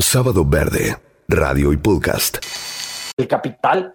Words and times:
Sábado 0.00 0.44
Verde, 0.44 0.96
radio 1.28 1.72
y 1.72 1.76
podcast. 1.76 2.38
El 3.16 3.28
capital, 3.28 3.94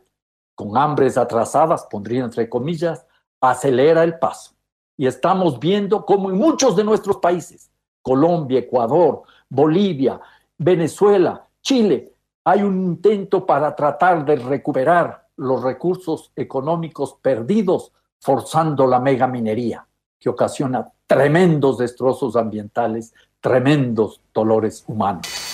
con 0.56 0.78
hambres 0.78 1.18
atrasadas, 1.18 1.88
pondría 1.92 2.24
entre 2.24 2.48
comillas, 2.48 3.06
acelera 3.42 4.04
el 4.06 4.18
paso. 4.18 4.54
Y 4.96 5.08
estamos 5.08 5.60
viendo 5.60 6.06
cómo 6.06 6.30
en 6.30 6.38
muchos 6.38 6.78
de 6.78 6.86
nuestros 6.86 7.18
países, 7.18 7.70
Colombia, 8.02 8.60
Ecuador, 8.60 9.24
Bolivia, 9.50 10.22
Venezuela, 10.58 11.46
Chile, 11.62 12.14
hay 12.46 12.64
un 12.64 12.78
intento 12.82 13.46
para 13.46 13.76
tratar 13.76 14.24
de 14.24 14.38
recuperar 14.38 15.28
los 15.36 15.62
recursos 15.62 16.32
económicos 16.34 17.18
perdidos 17.22 17.92
forzando 18.22 18.88
la 18.88 19.02
megaminería, 19.02 19.86
que 20.18 20.30
ocasiona 20.30 20.90
tremendos 21.06 21.78
destrozos 21.78 22.38
ambientales, 22.38 23.14
tremendos 23.42 24.22
dolores 24.34 24.84
humanos. 24.88 25.49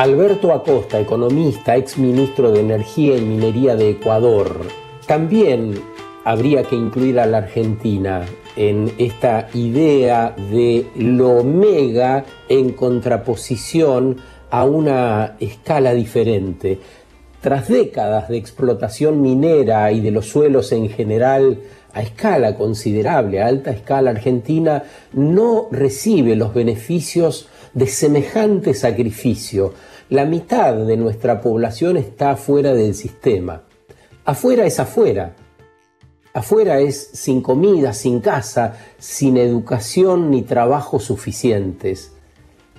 Alberto 0.00 0.54
Acosta, 0.54 0.98
economista, 0.98 1.76
ex 1.76 1.98
ministro 1.98 2.52
de 2.52 2.60
Energía 2.60 3.18
y 3.18 3.20
Minería 3.20 3.76
de 3.76 3.90
Ecuador, 3.90 4.62
también 5.06 5.74
habría 6.24 6.62
que 6.62 6.74
incluir 6.74 7.20
a 7.20 7.26
la 7.26 7.36
Argentina 7.36 8.24
en 8.56 8.90
esta 8.96 9.48
idea 9.52 10.34
de 10.50 10.86
lo 10.96 11.44
mega 11.44 12.24
en 12.48 12.72
contraposición 12.72 14.16
a 14.48 14.64
una 14.64 15.36
escala 15.38 15.92
diferente. 15.92 16.78
Tras 17.42 17.68
décadas 17.68 18.30
de 18.30 18.38
explotación 18.38 19.20
minera 19.20 19.92
y 19.92 20.00
de 20.00 20.12
los 20.12 20.24
suelos 20.24 20.72
en 20.72 20.88
general 20.88 21.58
a 21.92 22.00
escala 22.00 22.56
considerable, 22.56 23.42
a 23.42 23.48
alta 23.48 23.70
escala, 23.70 24.12
Argentina 24.12 24.82
no 25.12 25.68
recibe 25.70 26.36
los 26.36 26.54
beneficios 26.54 27.50
de 27.74 27.86
semejante 27.86 28.74
sacrificio. 28.74 29.74
La 30.08 30.24
mitad 30.24 30.74
de 30.74 30.96
nuestra 30.96 31.40
población 31.40 31.96
está 31.96 32.36
fuera 32.36 32.74
del 32.74 32.94
sistema. 32.94 33.62
Afuera 34.24 34.66
es 34.66 34.80
afuera. 34.80 35.36
Afuera 36.32 36.80
es 36.80 37.10
sin 37.12 37.42
comida, 37.42 37.92
sin 37.92 38.20
casa, 38.20 38.76
sin 38.98 39.36
educación 39.36 40.30
ni 40.30 40.42
trabajo 40.42 41.00
suficientes. 41.00 42.12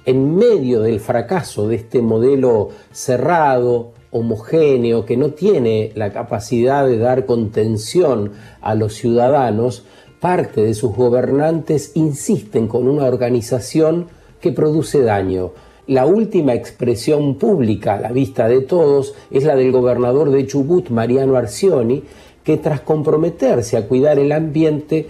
En 0.06 0.36
medio 0.36 0.81
del 0.81 1.00
fracaso 1.00 1.67
de 1.67 1.76
este 1.76 2.02
modelo 2.02 2.70
cerrado, 2.92 3.92
homogéneo, 4.11 5.05
que 5.05 5.17
no 5.17 5.31
tiene 5.31 5.92
la 5.95 6.11
capacidad 6.11 6.86
de 6.86 6.98
dar 6.98 7.26
contención 7.26 8.31
a 8.61 8.76
los 8.76 8.94
ciudadanos, 8.95 9.86
parte 10.20 10.61
de 10.61 10.73
sus 10.73 10.95
gobernantes 10.95 11.92
insisten 11.95 12.67
con 12.67 12.88
una 12.88 13.05
organización 13.05 14.08
que 14.42 14.52
produce 14.52 15.02
daño. 15.02 15.52
La 15.88 16.06
última 16.06 16.53
expresión 16.53 17.36
pública 17.36 17.95
a 17.95 18.02
la 18.02 18.11
vista 18.11 18.48
de 18.48 18.61
todos 18.61 19.14
es 19.30 19.44
la 19.44 19.56
del 19.56 19.72
gobernador 19.72 20.31
de 20.31 20.45
Chubut, 20.45 20.89
Mariano 20.89 21.36
Arcioni, 21.36 22.03
que 22.44 22.58
tras 22.58 22.81
comprometerse 22.81 23.78
a 23.78 23.88
cuidar 23.88 24.20
el 24.20 24.31
ambiente, 24.31 25.08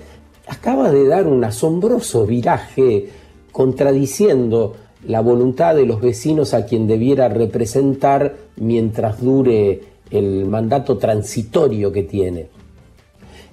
acaba 0.47 0.91
de 0.91 1.07
dar 1.07 1.27
un 1.27 1.43
asombroso 1.43 2.25
viraje 2.25 3.09
contradiciendo 3.51 4.75
la 5.07 5.21
voluntad 5.21 5.75
de 5.75 5.85
los 5.85 6.01
vecinos 6.01 6.53
a 6.53 6.65
quien 6.65 6.87
debiera 6.87 7.29
representar 7.29 8.35
mientras 8.57 9.21
dure 9.21 9.81
el 10.09 10.45
mandato 10.45 10.97
transitorio 10.97 11.91
que 11.91 12.03
tiene. 12.03 12.47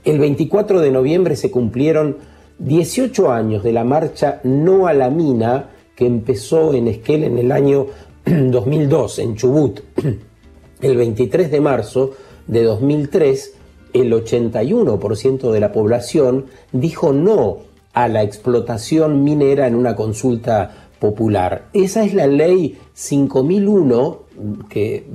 El 0.04 0.18
24 0.18 0.80
de 0.80 0.90
noviembre 0.90 1.36
se 1.36 1.50
cumplieron 1.50 2.16
18 2.58 3.30
años 3.30 3.62
de 3.62 3.72
la 3.72 3.84
marcha 3.84 4.40
No 4.44 4.86
a 4.86 4.92
la 4.92 5.10
Mina 5.10 5.70
que 5.94 6.06
empezó 6.06 6.74
en 6.74 6.88
Esquel 6.88 7.24
en 7.24 7.38
el 7.38 7.52
año 7.52 7.86
2002, 8.24 9.18
en 9.18 9.36
Chubut. 9.36 9.80
El 10.80 10.96
23 10.96 11.50
de 11.50 11.60
marzo 11.60 12.12
de 12.46 12.62
2003, 12.62 13.54
el 13.94 14.12
81% 14.12 15.50
de 15.50 15.60
la 15.60 15.72
población 15.72 16.46
dijo 16.70 17.12
no 17.12 17.58
a 17.94 18.06
la 18.06 18.22
explotación 18.22 19.24
minera 19.24 19.66
en 19.66 19.74
una 19.74 19.96
consulta 19.96 20.87
popular. 20.98 21.68
Esa 21.72 22.04
es 22.04 22.14
la 22.14 22.26
ley 22.26 22.78
5001 22.94 24.28
que 24.68 25.06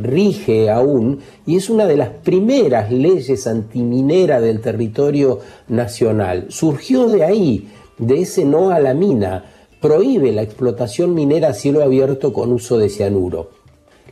rige 0.00 0.70
aún 0.70 1.20
y 1.46 1.56
es 1.56 1.70
una 1.70 1.86
de 1.86 1.96
las 1.96 2.08
primeras 2.08 2.90
leyes 2.90 3.46
antiminera 3.46 4.40
del 4.40 4.60
territorio 4.60 5.40
nacional. 5.68 6.46
Surgió 6.48 7.08
de 7.08 7.24
ahí, 7.24 7.68
de 7.98 8.22
ese 8.22 8.44
no 8.44 8.70
a 8.70 8.80
la 8.80 8.94
mina, 8.94 9.44
prohíbe 9.80 10.32
la 10.32 10.42
explotación 10.42 11.14
minera 11.14 11.48
a 11.48 11.54
cielo 11.54 11.82
abierto 11.82 12.32
con 12.32 12.52
uso 12.52 12.78
de 12.78 12.88
cianuro. 12.88 13.50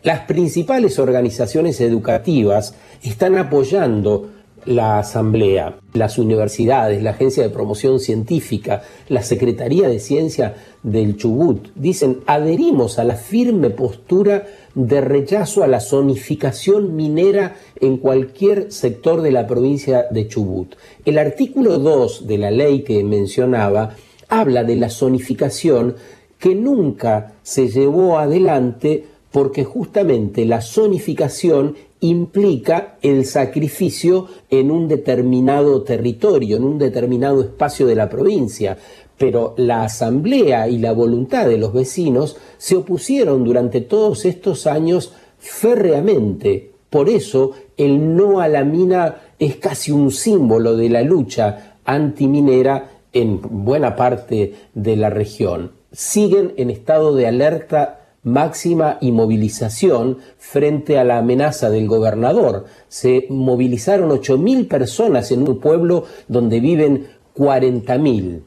Las 0.02 0.20
principales 0.20 0.98
organizaciones 0.98 1.80
educativas 1.80 2.74
están 3.02 3.36
apoyando 3.36 4.30
la 4.66 4.98
Asamblea, 4.98 5.78
las 5.94 6.19
universidades, 6.19 7.03
la 7.03 7.10
Agencia 7.10 7.43
de 7.43 7.50
Promoción 7.50 8.00
Científica, 8.00 8.82
la 9.09 9.22
Secretaría 9.22 9.88
de 9.88 9.98
Ciencia 9.98 10.54
del 10.82 11.16
Chubut, 11.16 11.69
dicen, 11.75 12.21
adherimos 12.26 12.98
a 12.98 13.04
la 13.04 13.16
firme 13.16 13.71
postura 13.71 14.47
de 14.75 15.00
rechazo 15.00 15.62
a 15.62 15.66
la 15.66 15.81
zonificación 15.81 16.94
minera 16.94 17.56
en 17.81 17.98
cualquier 17.98 18.71
sector 18.72 19.22
de 19.22 19.32
la 19.32 19.47
provincia 19.47 20.06
de 20.10 20.28
Chubut. 20.28 20.75
El 21.04 21.19
artículo 21.19 21.78
2 21.78 22.27
de 22.27 22.38
la 22.38 22.50
ley 22.50 22.82
que 22.82 23.03
mencionaba 23.03 23.97
habla 24.28 24.65
de 24.65 24.77
la 24.77 24.91
zonificación 24.91 25.97
que 26.38 26.54
nunca 26.54 27.34
se 27.42 27.69
llevó 27.69 28.19
adelante 28.19 29.04
porque 29.32 29.65
justamente 29.65 30.44
la 30.44 30.60
zonificación 30.60 31.77
implica 32.00 32.96
el 33.02 33.24
sacrificio 33.26 34.26
en 34.48 34.70
un 34.70 34.88
determinado 34.88 35.82
territorio, 35.82 36.56
en 36.56 36.64
un 36.64 36.78
determinado 36.78 37.42
espacio 37.42 37.86
de 37.86 37.94
la 37.94 38.08
provincia. 38.08 38.76
Pero 39.18 39.54
la 39.58 39.84
asamblea 39.84 40.68
y 40.68 40.78
la 40.78 40.92
voluntad 40.92 41.46
de 41.46 41.58
los 41.58 41.72
vecinos 41.72 42.36
se 42.56 42.76
opusieron 42.76 43.44
durante 43.44 43.82
todos 43.82 44.24
estos 44.24 44.66
años 44.66 45.12
férreamente. 45.38 46.72
Por 46.88 47.08
eso 47.08 47.52
el 47.76 48.16
no 48.16 48.40
a 48.40 48.48
la 48.48 48.64
mina 48.64 49.20
es 49.38 49.56
casi 49.56 49.92
un 49.92 50.10
símbolo 50.10 50.76
de 50.76 50.88
la 50.88 51.02
lucha 51.02 51.76
antiminera 51.84 52.90
en 53.12 53.40
buena 53.42 53.94
parte 53.94 54.54
de 54.74 54.96
la 54.96 55.10
región. 55.10 55.72
Siguen 55.92 56.54
en 56.56 56.70
estado 56.70 57.14
de 57.14 57.26
alerta 57.26 57.99
máxima 58.22 58.98
y 59.00 59.12
movilización 59.12 60.19
frente 60.38 60.98
a 60.98 61.04
la 61.04 61.19
amenaza 61.19 61.70
del 61.70 61.88
gobernador. 61.88 62.66
Se 62.88 63.26
movilizaron 63.28 64.10
8.000 64.10 64.69
personas 64.69 65.31
en 65.32 65.48
un 65.48 65.58
pueblo 65.58 66.04
donde 66.28 66.60
viven 66.60 67.09
40.000 67.36 68.42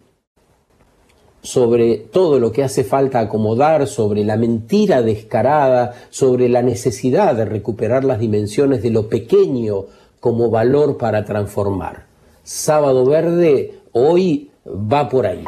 sobre 1.43 1.97
todo 1.97 2.39
lo 2.39 2.53
que 2.53 2.63
hace 2.63 2.85
falta 2.85 3.19
acomodar, 3.19 3.85
sobre 3.85 4.23
la 4.23 4.37
mentira 4.37 5.01
descarada, 5.01 5.93
sobre 6.09 6.47
la 6.47 6.61
necesidad 6.61 7.35
de 7.35 7.45
recuperar 7.45 8.05
las 8.05 8.19
dimensiones 8.19 8.81
de 8.81 8.89
lo 8.89 9.09
pequeño 9.09 9.85
como 10.21 10.49
valor 10.49 10.97
para 10.97 11.25
transformar. 11.25 12.05
Sábado 12.43 13.05
Verde 13.05 13.79
hoy 13.91 14.51
va 14.65 15.09
por 15.09 15.27
ahí. 15.27 15.43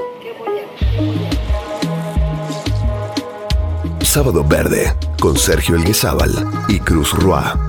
Sábado 4.15 4.45
Verde 4.47 4.93
con 5.19 5.35
Sergio 5.35 5.75
Elguezábal 5.75 6.31
y 6.69 6.79
Cruz 6.79 7.11
Roa. 7.11 7.59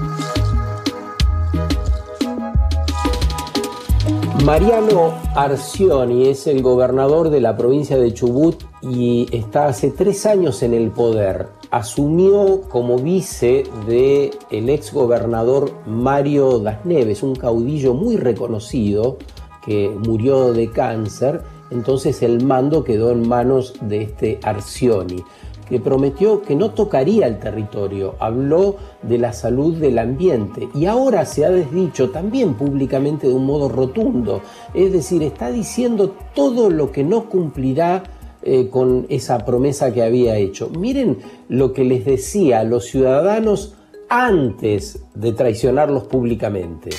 Mariano 4.44 5.12
Arcioni 5.34 6.28
es 6.28 6.46
el 6.46 6.62
gobernador 6.62 7.30
de 7.30 7.40
la 7.40 7.56
provincia 7.56 7.98
de 7.98 8.14
Chubut 8.14 8.62
y 8.80 9.26
está 9.36 9.66
hace 9.66 9.90
tres 9.90 10.24
años 10.24 10.62
en 10.62 10.72
el 10.72 10.92
poder. 10.92 11.48
Asumió 11.72 12.60
como 12.68 12.96
vice 12.96 13.64
de 13.88 14.30
el 14.52 14.68
ex 14.68 14.92
gobernador 14.92 15.72
Mario 15.84 16.60
Das 16.60 16.84
Neves, 16.84 17.24
un 17.24 17.34
caudillo 17.34 17.92
muy 17.92 18.18
reconocido 18.18 19.18
que 19.64 19.90
murió 20.06 20.52
de 20.52 20.70
cáncer. 20.70 21.42
Entonces 21.72 22.22
el 22.22 22.44
mando 22.44 22.84
quedó 22.84 23.10
en 23.10 23.26
manos 23.26 23.74
de 23.80 24.02
este 24.02 24.38
Arcioni 24.44 25.24
que 25.68 25.80
prometió 25.80 26.42
que 26.42 26.54
no 26.54 26.70
tocaría 26.70 27.26
el 27.26 27.38
territorio, 27.38 28.14
habló 28.18 28.76
de 29.02 29.18
la 29.18 29.32
salud 29.32 29.76
del 29.76 29.98
ambiente 29.98 30.68
y 30.74 30.86
ahora 30.86 31.24
se 31.24 31.44
ha 31.44 31.50
desdicho 31.50 32.10
también 32.10 32.54
públicamente 32.54 33.26
de 33.26 33.34
un 33.34 33.46
modo 33.46 33.68
rotundo, 33.68 34.42
es 34.74 34.92
decir, 34.92 35.22
está 35.22 35.50
diciendo 35.50 36.14
todo 36.34 36.70
lo 36.70 36.92
que 36.92 37.04
no 37.04 37.28
cumplirá 37.28 38.04
eh, 38.42 38.68
con 38.70 39.06
esa 39.08 39.44
promesa 39.44 39.92
que 39.92 40.02
había 40.02 40.36
hecho. 40.36 40.70
Miren 40.70 41.18
lo 41.48 41.72
que 41.72 41.84
les 41.84 42.04
decía 42.04 42.60
a 42.60 42.64
los 42.64 42.84
ciudadanos 42.84 43.74
antes 44.08 45.00
de 45.14 45.32
traicionarlos 45.32 46.04
públicamente. 46.04 46.90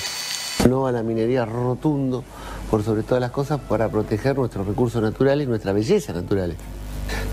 No 0.68 0.86
a 0.86 0.92
la 0.92 1.02
minería 1.02 1.46
rotundo, 1.46 2.22
por 2.70 2.82
sobre 2.82 3.02
todas 3.02 3.20
las 3.22 3.30
cosas, 3.30 3.60
para 3.60 3.88
proteger 3.88 4.36
nuestros 4.36 4.66
recursos 4.66 5.00
naturales 5.00 5.46
y 5.46 5.48
nuestra 5.48 5.72
belleza 5.72 6.12
naturales. 6.12 6.58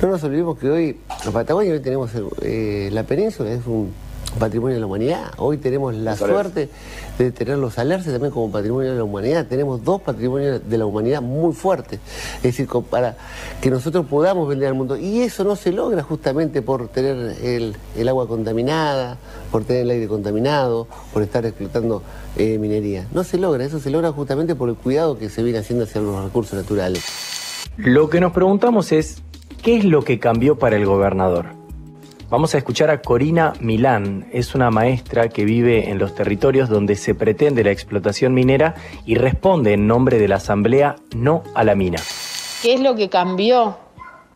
No 0.02 0.10
nos 0.10 0.24
olvidemos 0.24 0.58
que 0.58 0.70
hoy, 0.70 0.98
en 1.26 1.32
Patagonia, 1.32 1.74
hoy 1.74 1.80
tenemos 1.80 2.12
eh, 2.42 2.90
la 2.92 3.04
península, 3.04 3.52
es 3.52 3.66
un 3.66 3.92
patrimonio 4.40 4.76
de 4.76 4.82
la 4.82 4.86
humanidad. 4.86 5.32
Hoy 5.38 5.58
tenemos 5.58 5.96
la 5.96 6.16
suerte 6.16 6.70
de 7.18 7.32
tener 7.32 7.58
los 7.58 7.78
alerces 7.80 8.12
también 8.12 8.32
como 8.32 8.52
patrimonio 8.52 8.92
de 8.92 8.98
la 8.98 9.04
humanidad. 9.04 9.46
Tenemos 9.48 9.84
dos 9.84 10.02
patrimonios 10.02 10.62
de 10.68 10.78
la 10.78 10.86
humanidad 10.86 11.22
muy 11.22 11.54
fuertes. 11.54 12.00
Es 12.38 12.44
decir, 12.44 12.68
para 12.90 13.16
que 13.62 13.70
nosotros 13.70 14.06
podamos 14.06 14.48
vender 14.48 14.68
al 14.70 14.74
mundo. 14.76 14.98
Y 14.98 15.22
eso 15.22 15.44
no 15.44 15.56
se 15.56 15.72
logra 15.72 16.04
justamente 16.04 16.62
por 16.62 16.88
tener 16.90 17.38
el, 17.42 17.76
agua 18.08 18.28
contaminada, 18.28 19.18
por 19.52 19.64
tener 19.64 19.84
el 19.84 19.92
aire 19.92 20.08
contaminado, 20.08 20.88
por 21.14 21.24
estar 21.24 21.46
explotando 21.46 22.04
eh, 22.38 22.58
minería. 22.58 23.08
No 23.14 23.24
se 23.24 23.38
logra, 23.38 23.64
eso 23.64 23.80
se 23.80 23.90
logra 23.90 24.12
justamente 24.12 24.56
por 24.56 24.70
el 24.70 24.76
cuidado 24.76 25.18
que 25.18 25.30
se 25.30 25.44
viene 25.44 25.60
haciendo 25.60 25.86
hacia 25.86 26.02
los 26.02 26.24
recursos 26.24 26.54
naturales. 26.54 27.04
Lo 27.78 28.10
que 28.10 28.22
nos 28.22 28.32
preguntamos 28.32 28.94
es, 28.94 29.22
¿qué 29.66 29.78
es 29.78 29.84
lo 29.84 30.04
que 30.04 30.20
cambió 30.20 30.60
para 30.60 30.76
el 30.76 30.86
gobernador? 30.86 31.48
Vamos 32.30 32.54
a 32.54 32.60
escuchar 32.60 32.92
a 32.92 33.02
Corina 33.02 33.54
Milán. 33.60 34.30
Es 34.32 34.54
una 34.54 34.70
maestra 34.70 35.28
que 35.28 35.44
vive 35.44 35.90
en 35.90 35.98
los 35.98 36.14
territorios 36.14 36.70
donde 36.70 36.96
se 36.96 37.16
pretende 37.16 37.64
la 37.64 37.72
explotación 37.72 38.36
minera 38.36 38.76
y 39.08 39.16
responde 39.16 39.74
en 39.74 39.88
nombre 39.88 40.20
de 40.20 40.28
la 40.28 40.36
Asamblea 40.36 40.98
no 41.16 41.44
a 41.56 41.64
la 41.64 41.74
mina. 41.74 41.98
¿Qué 42.62 42.76
es 42.76 42.80
lo 42.80 42.96
que 42.96 43.10
cambió 43.10 43.76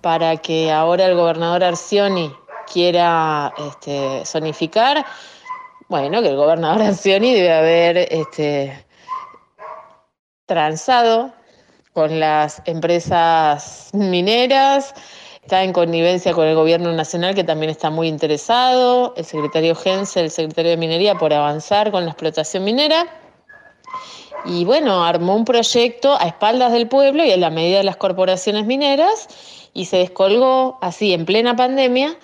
para 0.01 0.37
que 0.37 0.71
ahora 0.71 1.05
el 1.05 1.15
gobernador 1.15 1.63
Arcioni 1.63 2.33
quiera 2.71 3.53
este, 3.67 4.23
zonificar? 4.25 5.05
Bueno, 5.89 6.23
que 6.23 6.29
el 6.29 6.37
gobernador 6.37 6.81
Arcioni 6.81 7.35
debe 7.35 7.53
haber 7.53 7.97
este, 7.97 8.83
transado 10.47 11.33
con 11.93 12.19
las 12.19 12.61
empresas 12.65 13.89
mineras, 13.93 14.93
está 15.49 15.63
en 15.63 15.73
connivencia 15.73 16.31
con 16.33 16.45
el 16.45 16.53
gobierno 16.53 16.93
nacional 16.93 17.33
que 17.33 17.43
también 17.43 17.71
está 17.71 17.89
muy 17.89 18.07
interesado, 18.07 19.15
el 19.17 19.25
secretario 19.25 19.73
Gense, 19.73 20.19
el 20.19 20.29
secretario 20.29 20.69
de 20.69 20.77
Minería, 20.77 21.15
por 21.15 21.33
avanzar 21.33 21.89
con 21.89 22.05
la 22.05 22.11
explotación 22.11 22.63
minera. 22.63 23.07
Y 24.45 24.63
bueno, 24.63 25.03
armó 25.03 25.35
un 25.35 25.45
proyecto 25.45 26.15
a 26.19 26.27
espaldas 26.27 26.71
del 26.71 26.87
pueblo 26.87 27.25
y 27.25 27.31
a 27.31 27.37
la 27.37 27.49
medida 27.49 27.79
de 27.79 27.83
las 27.83 27.97
corporaciones 27.97 28.67
mineras 28.67 29.27
y 29.73 29.85
se 29.85 29.97
descolgó 29.97 30.77
así 30.81 31.13
en 31.13 31.25
plena 31.25 31.55
pandemia 31.55 32.15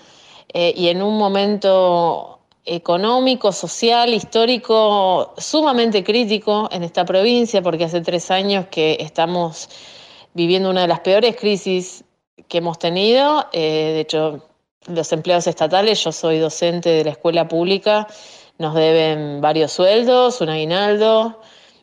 eh, 0.53 0.75
y 0.77 0.89
en 0.89 1.01
un 1.01 1.17
momento 1.17 2.41
económico, 2.63 3.51
social, 3.51 4.13
histórico 4.13 5.33
sumamente 5.39 6.03
crítico 6.03 6.69
en 6.71 6.83
esta 6.83 7.05
provincia 7.05 7.63
porque 7.63 7.85
hace 7.85 8.01
tres 8.01 8.29
años 8.29 8.67
que 8.69 8.97
estamos 8.99 9.67
viviendo 10.35 10.69
una 10.69 10.81
de 10.81 10.89
las 10.89 10.99
peores 10.99 11.35
crisis 11.35 12.05
que 12.47 12.57
hemos 12.59 12.79
tenido. 12.79 13.45
Eh, 13.51 13.91
de 13.93 13.99
hecho, 14.01 14.43
los 14.87 15.11
empleados 15.11 15.47
estatales, 15.47 16.03
yo 16.03 16.11
soy 16.11 16.39
docente 16.39 16.89
de 16.89 17.03
la 17.03 17.11
escuela 17.11 17.47
pública, 17.47 18.07
nos 18.57 18.75
deben 18.75 19.41
varios 19.41 19.71
sueldos, 19.71 20.41
un 20.41 20.49
aguinaldo, 20.49 21.41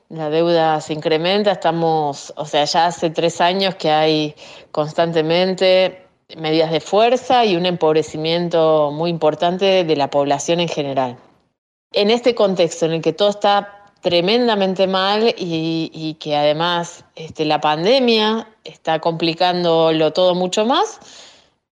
la 0.08 0.30
deuda 0.30 0.80
se 0.80 0.92
incrementa, 0.92 1.52
estamos, 1.52 2.32
o 2.36 2.44
sea, 2.44 2.64
ya 2.64 2.86
hace 2.86 3.10
tres 3.10 3.40
años 3.40 3.74
que 3.76 3.90
hay 3.90 4.34
constantemente 4.70 6.06
medidas 6.36 6.70
de 6.70 6.80
fuerza 6.80 7.44
y 7.44 7.56
un 7.56 7.66
empobrecimiento 7.66 8.90
muy 8.92 9.10
importante 9.10 9.84
de 9.84 9.96
la 9.96 10.10
población 10.10 10.60
en 10.60 10.68
general. 10.68 11.16
En 11.92 12.10
este 12.10 12.34
contexto 12.34 12.86
en 12.86 12.92
el 12.92 13.02
que 13.02 13.12
todo 13.12 13.30
está 13.30 13.81
tremendamente 14.02 14.86
mal 14.86 15.34
y, 15.38 16.16
que 16.20 16.36
además 16.36 17.04
este, 17.14 17.44
la 17.44 17.60
pandemia 17.60 18.48
está 18.64 18.98
complicándolo 18.98 20.12
todo 20.12 20.34
mucho 20.34 20.66
más, 20.66 20.98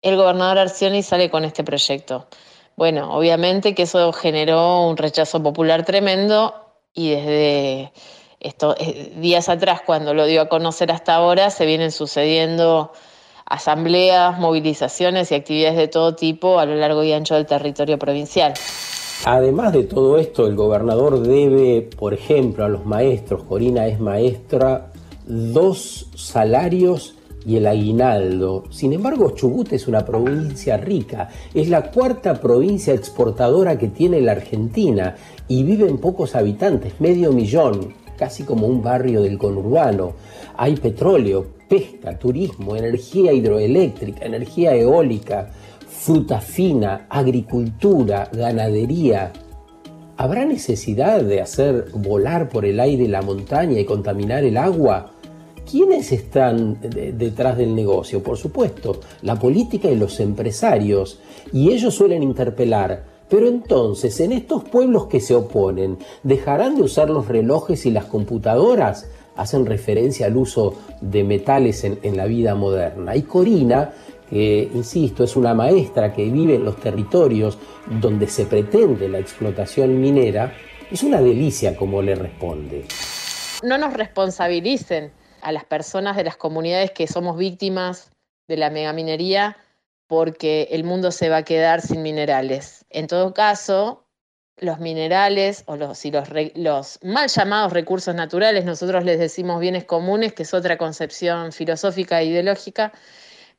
el 0.01 0.17
gobernador 0.17 0.59
Arcioni 0.59 1.01
sale 1.01 1.29
con 1.29 1.45
este 1.45 1.63
proyecto. 1.63 2.27
Bueno, 2.75 3.11
obviamente 3.13 3.73
que 3.73 3.83
eso 3.83 4.13
generó 4.13 4.87
un 4.87 4.97
rechazo 4.97 5.41
popular 5.41 5.83
tremendo 5.83 6.53
y 6.93 7.11
desde 7.11 7.93
estos 8.39 8.75
eh, 8.79 9.13
días 9.15 9.49
atrás, 9.49 9.81
cuando 9.85 10.13
lo 10.13 10.25
dio 10.25 10.41
a 10.41 10.49
conocer 10.49 10.91
hasta 10.91 11.15
ahora, 11.15 11.49
se 11.49 11.65
vienen 11.65 11.91
sucediendo 11.91 12.91
asambleas, 13.45 14.37
movilizaciones 14.37 15.31
y 15.31 15.35
actividades 15.35 15.77
de 15.77 15.87
todo 15.87 16.15
tipo 16.15 16.59
a 16.59 16.65
lo 16.65 16.75
largo 16.75 17.03
y 17.03 17.13
ancho 17.13 17.35
del 17.35 17.45
territorio 17.45 17.97
provincial. 17.97 18.53
Además 19.25 19.73
de 19.73 19.83
todo 19.83 20.17
esto, 20.17 20.47
el 20.47 20.55
gobernador 20.55 21.19
debe, 21.19 21.81
por 21.81 22.13
ejemplo, 22.13 22.63
a 22.63 22.69
los 22.69 22.85
maestros, 22.85 23.43
Corina 23.43 23.87
es 23.87 23.99
maestra, 23.99 24.91
dos 25.25 26.09
salarios 26.15 27.15
y 27.45 27.57
el 27.57 27.67
aguinaldo. 27.67 28.65
Sin 28.69 28.93
embargo, 28.93 29.31
Chubut 29.31 29.73
es 29.73 29.87
una 29.87 30.05
provincia 30.05 30.77
rica, 30.77 31.29
es 31.53 31.69
la 31.69 31.91
cuarta 31.91 32.39
provincia 32.39 32.93
exportadora 32.93 33.77
que 33.77 33.87
tiene 33.87 34.21
la 34.21 34.33
Argentina 34.33 35.15
y 35.47 35.63
viven 35.63 35.97
pocos 35.97 36.35
habitantes, 36.35 36.99
medio 36.99 37.31
millón, 37.31 37.93
casi 38.17 38.43
como 38.43 38.67
un 38.67 38.81
barrio 38.81 39.21
del 39.21 39.37
conurbano. 39.37 40.13
Hay 40.57 40.75
petróleo, 40.75 41.45
pesca, 41.69 42.17
turismo, 42.17 42.75
energía 42.75 43.31
hidroeléctrica, 43.33 44.25
energía 44.25 44.75
eólica, 44.75 45.51
fruta 46.07 46.39
fina, 46.39 47.05
agricultura, 47.09 48.29
ganadería. 48.31 49.33
¿Habrá 50.15 50.45
necesidad 50.45 51.21
de 51.21 51.41
hacer 51.41 51.87
volar 51.95 52.47
por 52.47 52.63
el 52.63 52.79
aire 52.79 53.09
la 53.09 53.21
montaña 53.21 53.77
y 53.77 53.83
contaminar 53.83 54.45
el 54.45 54.55
agua? 54.55 55.11
¿Quiénes 55.69 56.13
están 56.13 56.79
detrás 56.79 57.57
del 57.57 57.75
negocio? 57.75 58.23
Por 58.23 58.37
supuesto, 58.37 59.01
la 59.21 59.35
política 59.35 59.89
y 59.89 59.97
los 59.97 60.21
empresarios. 60.21 61.19
Y 61.51 61.71
ellos 61.71 61.95
suelen 61.95 62.23
interpelar, 62.23 63.03
pero 63.27 63.49
entonces, 63.49 64.17
en 64.21 64.31
estos 64.31 64.63
pueblos 64.63 65.07
que 65.07 65.19
se 65.19 65.35
oponen, 65.35 65.97
¿dejarán 66.23 66.77
de 66.77 66.83
usar 66.83 67.09
los 67.09 67.27
relojes 67.27 67.85
y 67.85 67.91
las 67.91 68.05
computadoras? 68.05 69.09
Hacen 69.35 69.65
referencia 69.65 70.27
al 70.27 70.37
uso 70.37 70.75
de 71.01 71.25
metales 71.25 71.83
en, 71.83 72.15
la 72.15 72.27
vida 72.27 72.55
moderna. 72.55 73.13
Y 73.17 73.23
Corina 73.23 73.91
que, 74.29 74.69
insisto, 74.73 75.23
es 75.23 75.35
una 75.35 75.53
maestra 75.53 76.13
que 76.13 76.25
vive 76.25 76.55
en 76.55 76.65
los 76.65 76.79
territorios 76.79 77.57
donde 78.01 78.27
se 78.27 78.45
pretende 78.45 79.07
la 79.09 79.19
explotación 79.19 79.99
minera, 79.99 80.53
es 80.91 81.03
una 81.03 81.21
delicia 81.21 81.75
como 81.75 82.01
le 82.01 82.15
responde. 82.15 82.85
No 83.63 83.77
nos 83.77 83.93
responsabilicen 83.93 85.11
a 85.41 85.51
las 85.51 85.65
personas 85.65 86.15
de 86.15 86.23
las 86.23 86.37
comunidades 86.37 86.91
que 86.91 87.07
somos 87.07 87.37
víctimas 87.37 88.11
de 88.47 88.57
la 88.57 88.69
megaminería 88.69 89.57
porque 90.07 90.69
el 90.71 90.83
mundo 90.83 91.11
se 91.11 91.29
va 91.29 91.37
a 91.37 91.43
quedar 91.43 91.81
sin 91.81 92.01
minerales. 92.01 92.85
En 92.89 93.07
todo 93.07 93.33
caso, 93.33 94.05
los 94.57 94.79
minerales 94.79 95.63
o 95.67 95.75
los, 95.75 96.03
los, 96.05 96.29
los, 96.55 96.99
mal 97.03 97.27
llamados 97.27 97.73
recursos 97.73 98.15
naturales, 98.15 98.65
nosotros 98.65 99.03
les 99.03 99.19
decimos 99.19 99.59
bienes 99.59 99.83
comunes, 99.85 100.33
que 100.33 100.43
es 100.43 100.53
otra 100.53 100.77
concepción 100.77 101.51
filosófica 101.51 102.21
e 102.21 102.25
ideológica, 102.25 102.93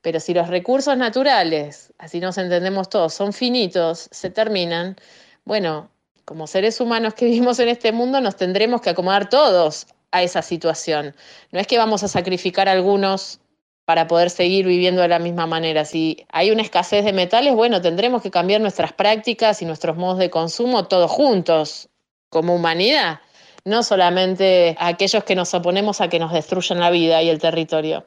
pero 0.02 0.20
si 0.20 0.34
los 0.34 0.48
recursos 0.48 0.96
naturales, 0.96 1.92
así 1.98 2.20
nos 2.20 2.38
entendemos 2.38 2.88
todos, 2.88 3.14
son 3.14 3.32
finitos, 3.32 4.08
se 4.10 4.30
terminan, 4.30 4.96
bueno, 5.44 5.90
como 6.24 6.46
seres 6.46 6.80
humanos 6.80 7.14
que 7.14 7.24
vivimos 7.30 7.58
en 7.58 7.68
este 7.68 7.92
mundo 7.92 8.20
nos 8.20 8.36
tendremos 8.36 8.80
que 8.80 8.90
acomodar 8.90 9.28
todos 9.28 9.86
a 10.10 10.22
esa 10.22 10.42
situación. 10.42 11.14
No 11.52 11.60
es 11.60 11.66
que 11.66 11.78
vamos 11.78 12.02
a 12.02 12.08
sacrificar 12.08 12.68
a 12.68 12.72
algunos 12.72 13.40
para 13.84 14.06
poder 14.06 14.28
seguir 14.28 14.66
viviendo 14.66 15.00
de 15.00 15.08
la 15.08 15.18
misma 15.18 15.46
manera. 15.46 15.86
Si 15.86 16.26
hay 16.30 16.50
una 16.50 16.60
escasez 16.60 17.04
de 17.06 17.14
metales, 17.14 17.54
bueno, 17.54 17.80
tendremos 17.80 18.20
que 18.20 18.30
cambiar 18.30 18.60
nuestras 18.60 18.92
prácticas 18.92 19.62
y 19.62 19.64
nuestros 19.64 19.96
modos 19.96 20.18
de 20.18 20.28
consumo 20.28 20.86
todos 20.86 21.10
juntos, 21.10 21.88
como 22.28 22.54
humanidad, 22.54 23.20
no 23.64 23.82
solamente 23.82 24.76
aquellos 24.78 25.24
que 25.24 25.34
nos 25.34 25.54
oponemos 25.54 26.02
a 26.02 26.08
que 26.08 26.18
nos 26.18 26.32
destruyan 26.32 26.80
la 26.80 26.90
vida 26.90 27.22
y 27.22 27.30
el 27.30 27.38
territorio. 27.38 28.06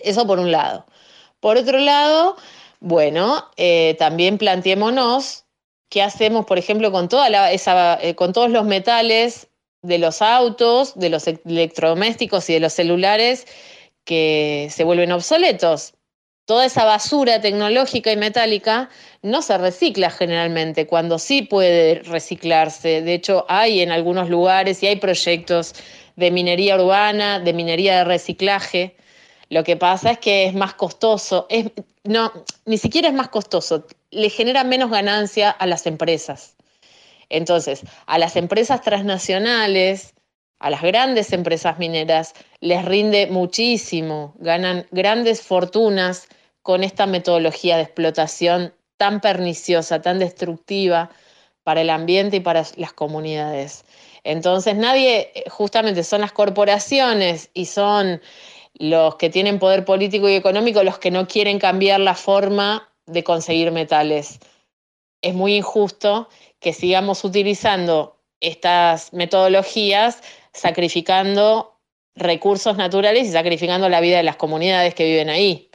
Eso 0.00 0.26
por 0.26 0.38
un 0.38 0.52
lado. 0.52 0.86
Por 1.40 1.56
otro 1.56 1.78
lado, 1.78 2.36
bueno, 2.80 3.50
eh, 3.56 3.96
también 3.98 4.38
planteémonos 4.38 5.44
qué 5.88 6.02
hacemos, 6.02 6.46
por 6.46 6.58
ejemplo, 6.58 6.92
con, 6.92 7.08
toda 7.08 7.50
esa, 7.52 7.98
eh, 8.02 8.14
con 8.14 8.32
todos 8.32 8.50
los 8.50 8.64
metales 8.64 9.48
de 9.82 9.98
los 9.98 10.22
autos, 10.22 10.98
de 10.98 11.10
los 11.10 11.26
electrodomésticos 11.26 12.48
y 12.50 12.54
de 12.54 12.60
los 12.60 12.72
celulares 12.72 13.46
que 14.04 14.68
se 14.70 14.84
vuelven 14.84 15.12
obsoletos. 15.12 15.94
Toda 16.46 16.66
esa 16.66 16.84
basura 16.84 17.40
tecnológica 17.40 18.12
y 18.12 18.16
metálica 18.16 18.88
no 19.22 19.42
se 19.42 19.58
recicla 19.58 20.10
generalmente, 20.10 20.86
cuando 20.86 21.18
sí 21.18 21.42
puede 21.42 22.02
reciclarse. 22.04 23.02
De 23.02 23.14
hecho, 23.14 23.44
hay 23.48 23.80
en 23.80 23.90
algunos 23.90 24.28
lugares 24.28 24.80
y 24.82 24.86
hay 24.86 24.96
proyectos 24.96 25.74
de 26.14 26.30
minería 26.30 26.76
urbana, 26.76 27.40
de 27.40 27.52
minería 27.52 27.98
de 27.98 28.04
reciclaje, 28.04 28.96
lo 29.48 29.62
que 29.64 29.76
pasa 29.76 30.12
es 30.12 30.18
que 30.18 30.46
es 30.46 30.54
más 30.54 30.74
costoso, 30.74 31.46
no, 32.04 32.32
ni 32.64 32.78
siquiera 32.78 33.08
es 33.08 33.14
más 33.14 33.28
costoso, 33.28 33.86
le 34.10 34.30
genera 34.30 34.64
menos 34.64 34.90
ganancia 34.90 35.50
a 35.50 35.66
las 35.66 35.86
empresas. 35.86 36.56
Entonces, 37.28 37.82
a 38.06 38.18
las 38.18 38.36
empresas 38.36 38.82
transnacionales, 38.82 40.14
a 40.58 40.70
las 40.70 40.82
grandes 40.82 41.32
empresas 41.32 41.78
mineras, 41.78 42.34
les 42.60 42.84
rinde 42.84 43.26
muchísimo, 43.26 44.34
ganan 44.38 44.86
grandes 44.90 45.42
fortunas 45.42 46.28
con 46.62 46.82
esta 46.82 47.06
metodología 47.06 47.76
de 47.76 47.82
explotación 47.82 48.74
tan 48.96 49.20
perniciosa, 49.20 50.00
tan 50.00 50.18
destructiva 50.18 51.10
para 51.62 51.82
el 51.82 51.90
ambiente 51.90 52.36
y 52.38 52.40
para 52.40 52.64
las 52.76 52.92
comunidades. 52.92 53.84
Entonces 54.24 54.76
nadie, 54.76 55.30
eh, 55.34 55.44
justamente 55.50 56.02
son 56.02 56.20
las 56.20 56.32
corporaciones 56.32 57.50
y 57.54 57.66
son 57.66 58.20
los 58.78 59.16
que 59.16 59.30
tienen 59.30 59.58
poder 59.58 59.84
político 59.84 60.28
y 60.28 60.34
económico 60.34 60.82
los 60.82 60.98
que 60.98 61.10
no 61.10 61.26
quieren 61.26 61.58
cambiar 61.58 62.00
la 62.00 62.14
forma 62.14 62.90
de 63.06 63.24
conseguir 63.24 63.72
metales. 63.72 64.38
Es 65.22 65.34
muy 65.34 65.56
injusto 65.56 66.28
que 66.60 66.72
sigamos 66.72 67.24
utilizando 67.24 68.16
estas 68.40 69.12
metodologías 69.12 70.22
sacrificando 70.52 71.78
recursos 72.14 72.76
naturales 72.76 73.28
y 73.28 73.32
sacrificando 73.32 73.88
la 73.88 74.00
vida 74.00 74.18
de 74.18 74.22
las 74.22 74.36
comunidades 74.36 74.94
que 74.94 75.04
viven 75.04 75.28
ahí. 75.28 75.70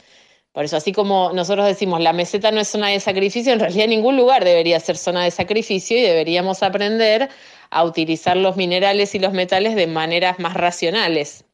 Por 0.52 0.64
eso, 0.64 0.76
así 0.76 0.92
como 0.92 1.32
nosotros 1.32 1.66
decimos, 1.66 2.00
la 2.00 2.12
meseta 2.12 2.50
no 2.50 2.60
es 2.60 2.68
zona 2.68 2.88
de 2.88 3.00
sacrificio, 3.00 3.52
en 3.52 3.60
realidad 3.60 3.86
ningún 3.86 4.16
lugar 4.16 4.44
debería 4.44 4.78
ser 4.80 4.98
zona 4.98 5.24
de 5.24 5.30
sacrificio 5.30 5.96
y 5.96 6.02
deberíamos 6.02 6.62
aprender 6.62 7.30
a 7.70 7.84
utilizar 7.84 8.36
los 8.36 8.56
minerales 8.56 9.14
y 9.14 9.18
los 9.18 9.32
metales 9.32 9.74
de 9.74 9.86
maneras 9.86 10.38
más 10.38 10.54
racionales. 10.54 11.46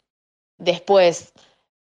Después, 0.58 1.32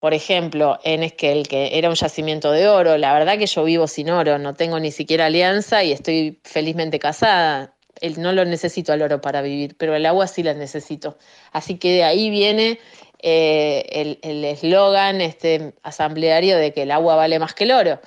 por 0.01 0.15
ejemplo, 0.15 0.79
en 0.85 1.03
Esquel, 1.03 1.49
que 1.49 1.79
era 1.79 1.89
un 1.89 1.95
yacimiento 1.95 2.51
de 2.53 2.69
oro, 2.69 2.99
la 2.99 3.13
verdad 3.15 3.39
que 3.39 3.47
yo 3.47 3.65
vivo 3.65 3.87
sin 3.87 4.11
oro, 4.11 4.39
no 4.39 4.55
tengo 4.55 4.79
ni 4.81 4.91
siquiera 4.91 5.27
alianza 5.27 5.85
y 5.85 5.93
estoy 5.93 6.41
felizmente 6.45 6.99
casada. 6.99 7.75
no 8.19 8.33
lo 8.33 8.45
necesito 8.45 8.93
al 8.93 9.03
oro 9.03 9.21
para 9.21 9.43
vivir, 9.43 9.77
pero 9.79 9.95
el 9.97 10.07
agua 10.07 10.27
sí 10.27 10.43
la 10.43 10.55
necesito. 10.55 11.17
Así 11.53 11.79
que 11.79 11.93
de 11.93 12.05
ahí 12.05 12.31
viene 12.31 12.79
eh, 13.21 14.19
el 14.23 14.45
eslogan 14.45 15.21
este, 15.21 15.75
asambleario 15.83 16.59
de 16.59 16.73
que 16.75 16.83
el 16.83 16.91
agua 16.91 17.17
vale 17.17 17.39
más 17.39 17.55
que 17.55 17.65
el 17.65 17.73
oro. 17.73 18.01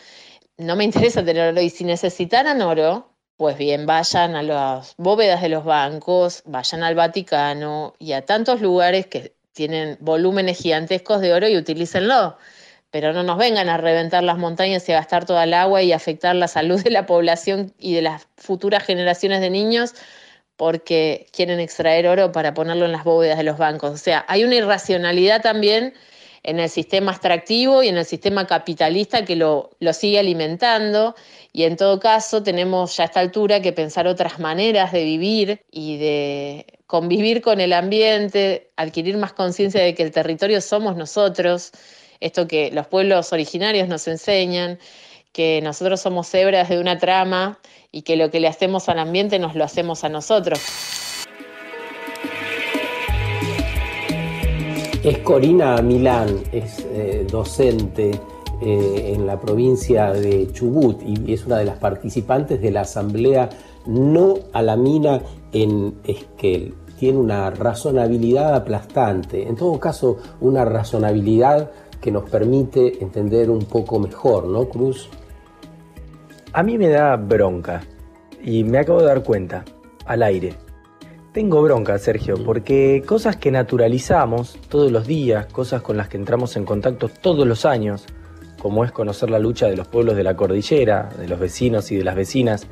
No 0.57 0.75
me 0.75 0.83
interesa 0.83 1.23
tener 1.25 1.49
oro 1.53 1.61
y 1.61 1.69
si 1.69 1.83
necesitaran 1.83 2.61
oro, 2.61 3.17
pues 3.37 3.57
bien, 3.57 3.85
vayan 3.85 4.35
a 4.35 4.43
las 4.43 4.95
bóvedas 4.97 5.41
de 5.41 5.49
los 5.49 5.63
bancos, 5.63 6.43
vayan 6.45 6.83
al 6.83 6.95
Vaticano 6.95 7.93
y 7.99 8.13
a 8.13 8.25
tantos 8.25 8.61
lugares 8.61 9.07
que 9.07 9.36
tienen 9.57 9.97
volúmenes 9.99 10.59
gigantescos 10.59 11.19
de 11.19 11.33
oro 11.33 11.49
y 11.49 11.57
utilícenlo. 11.57 12.37
Pero 12.91 13.11
no 13.11 13.23
nos 13.23 13.37
vengan 13.37 13.69
a 13.69 13.77
reventar 13.77 14.23
las 14.23 14.37
montañas 14.37 14.87
y 14.87 14.91
a 14.93 14.97
gastar 14.97 15.25
toda 15.25 15.43
el 15.45 15.53
agua 15.55 15.81
y 15.81 15.91
afectar 15.91 16.35
la 16.35 16.47
salud 16.47 16.81
de 16.81 16.91
la 16.91 17.07
población 17.07 17.73
y 17.79 17.95
de 17.95 18.03
las 18.03 18.27
futuras 18.37 18.83
generaciones 18.83 19.41
de 19.41 19.49
niños 19.49 19.95
porque 20.57 21.27
quieren 21.31 21.59
extraer 21.59 22.07
oro 22.07 22.31
para 22.31 22.53
ponerlo 22.53 22.85
en 22.85 22.91
las 22.91 23.03
bóvedas 23.03 23.37
de 23.37 23.43
los 23.43 23.57
bancos. 23.57 23.91
O 23.91 23.97
sea, 23.97 24.25
hay 24.27 24.43
una 24.43 24.55
irracionalidad 24.55 25.41
también 25.41 25.93
en 26.43 26.59
el 26.59 26.69
sistema 26.69 27.11
extractivo 27.11 27.81
y 27.83 27.87
en 27.89 27.97
el 27.97 28.05
sistema 28.05 28.45
capitalista 28.45 29.25
que 29.25 29.35
lo, 29.35 29.71
lo, 29.79 29.91
sigue 29.91 30.19
alimentando. 30.19 31.15
Y 31.51 31.63
en 31.63 31.77
todo 31.77 31.99
caso, 31.99 32.43
tenemos 32.43 32.95
ya 32.95 33.03
a 33.03 33.07
esta 33.07 33.19
altura 33.19 33.59
que 33.61 33.73
pensar 33.73 34.07
otras 34.07 34.39
maneras 34.39 34.91
de 34.91 35.03
vivir 35.03 35.61
y 35.71 35.97
de 35.97 36.76
convivir 36.87 37.41
con 37.41 37.59
el 37.59 37.73
ambiente, 37.73 38.71
adquirir 38.77 39.17
más 39.17 39.33
conciencia 39.33 39.83
de 39.83 39.93
que 39.93 40.03
el 40.03 40.11
territorio 40.11 40.61
somos 40.61 40.95
nosotros, 40.95 41.71
esto 42.21 42.47
que 42.47 42.71
los 42.71 42.87
pueblos 42.87 43.33
originarios 43.33 43.89
nos 43.89 44.07
enseñan, 44.07 44.79
que 45.33 45.61
nosotros 45.61 45.99
somos 45.99 46.33
hebras 46.33 46.69
de 46.69 46.79
una 46.79 46.97
trama 46.97 47.59
y 47.91 48.01
que 48.01 48.15
lo 48.15 48.31
que 48.31 48.39
le 48.39 48.47
hacemos 48.47 48.87
al 48.89 48.99
ambiente 48.99 49.37
nos 49.37 49.53
lo 49.53 49.65
hacemos 49.65 50.03
a 50.05 50.09
nosotros. 50.09 50.59
Es 55.03 55.17
Corina 55.19 55.81
Milán, 55.81 56.41
es 56.51 56.85
eh, 56.91 57.27
docente 57.29 58.11
eh, 58.61 59.13
en 59.13 59.27
la 59.27 59.39
provincia 59.39 60.11
de 60.11 60.51
Chubut 60.51 61.01
y 61.05 61.33
es 61.33 61.45
una 61.45 61.59
de 61.59 61.65
las 61.65 61.77
participantes 61.77 62.61
de 62.61 62.71
la 62.71 62.81
asamblea 62.81 63.49
No 63.87 64.35
a 64.53 64.61
la 64.61 64.75
mina 64.75 65.21
en 65.53 65.95
Esquel. 66.03 66.75
Tiene 66.99 67.17
una 67.19 67.49
razonabilidad 67.51 68.53
aplastante, 68.53 69.47
en 69.47 69.55
todo 69.55 69.79
caso 69.79 70.17
una 70.41 70.65
razonabilidad 70.65 71.71
que 72.01 72.11
nos 72.11 72.29
permite 72.29 73.01
entender 73.01 73.49
un 73.49 73.65
poco 73.65 73.99
mejor, 73.99 74.47
¿no, 74.47 74.65
Cruz? 74.65 75.09
A 76.53 76.63
mí 76.63 76.77
me 76.77 76.89
da 76.89 77.15
bronca 77.15 77.81
y 78.43 78.63
me 78.63 78.79
acabo 78.79 78.99
de 78.99 79.05
dar 79.07 79.23
cuenta, 79.23 79.63
al 80.05 80.23
aire. 80.23 80.53
Tengo 81.33 81.61
bronca, 81.61 81.99
Sergio, 81.99 82.43
porque 82.43 83.03
cosas 83.05 83.35
que 83.35 83.51
naturalizamos 83.51 84.57
todos 84.69 84.91
los 84.91 85.05
días, 85.05 85.45
cosas 85.47 85.81
con 85.81 85.97
las 85.97 86.07
que 86.07 86.17
entramos 86.17 86.55
en 86.57 86.65
contacto 86.65 87.09
todos 87.09 87.45
los 87.45 87.65
años, 87.65 88.05
como 88.59 88.83
es 88.83 88.91
conocer 88.91 89.29
la 89.29 89.37
lucha 89.37 89.67
de 89.67 89.77
los 89.77 89.87
pueblos 89.87 90.15
de 90.15 90.23
la 90.23 90.35
cordillera, 90.35 91.09
de 91.17 91.27
los 91.27 91.39
vecinos 91.39 91.91
y 91.91 91.95
de 91.97 92.03
las 92.03 92.15
vecinas, 92.15 92.65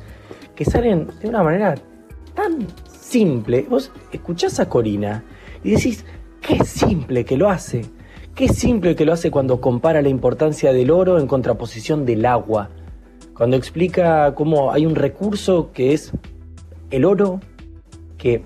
que 0.56 0.64
salen 0.64 1.06
de 1.20 1.28
una 1.28 1.44
manera 1.44 1.76
tan 2.34 2.66
simple. 2.90 3.66
Vos 3.70 3.92
escuchás 4.10 4.58
a 4.58 4.68
Corina 4.68 5.22
y 5.62 5.70
decís, 5.70 6.04
qué 6.40 6.64
simple 6.64 7.24
que 7.24 7.36
lo 7.36 7.48
hace, 7.48 7.84
qué 8.34 8.48
simple 8.48 8.96
que 8.96 9.04
lo 9.04 9.12
hace 9.12 9.30
cuando 9.30 9.60
compara 9.60 10.02
la 10.02 10.08
importancia 10.08 10.72
del 10.72 10.90
oro 10.90 11.20
en 11.20 11.28
contraposición 11.28 12.04
del 12.04 12.26
agua 12.26 12.70
cuando 13.36 13.56
explica 13.56 14.34
cómo 14.34 14.72
hay 14.72 14.86
un 14.86 14.94
recurso 14.94 15.70
que 15.72 15.92
es 15.92 16.12
el 16.90 17.04
oro, 17.04 17.40
que 18.16 18.42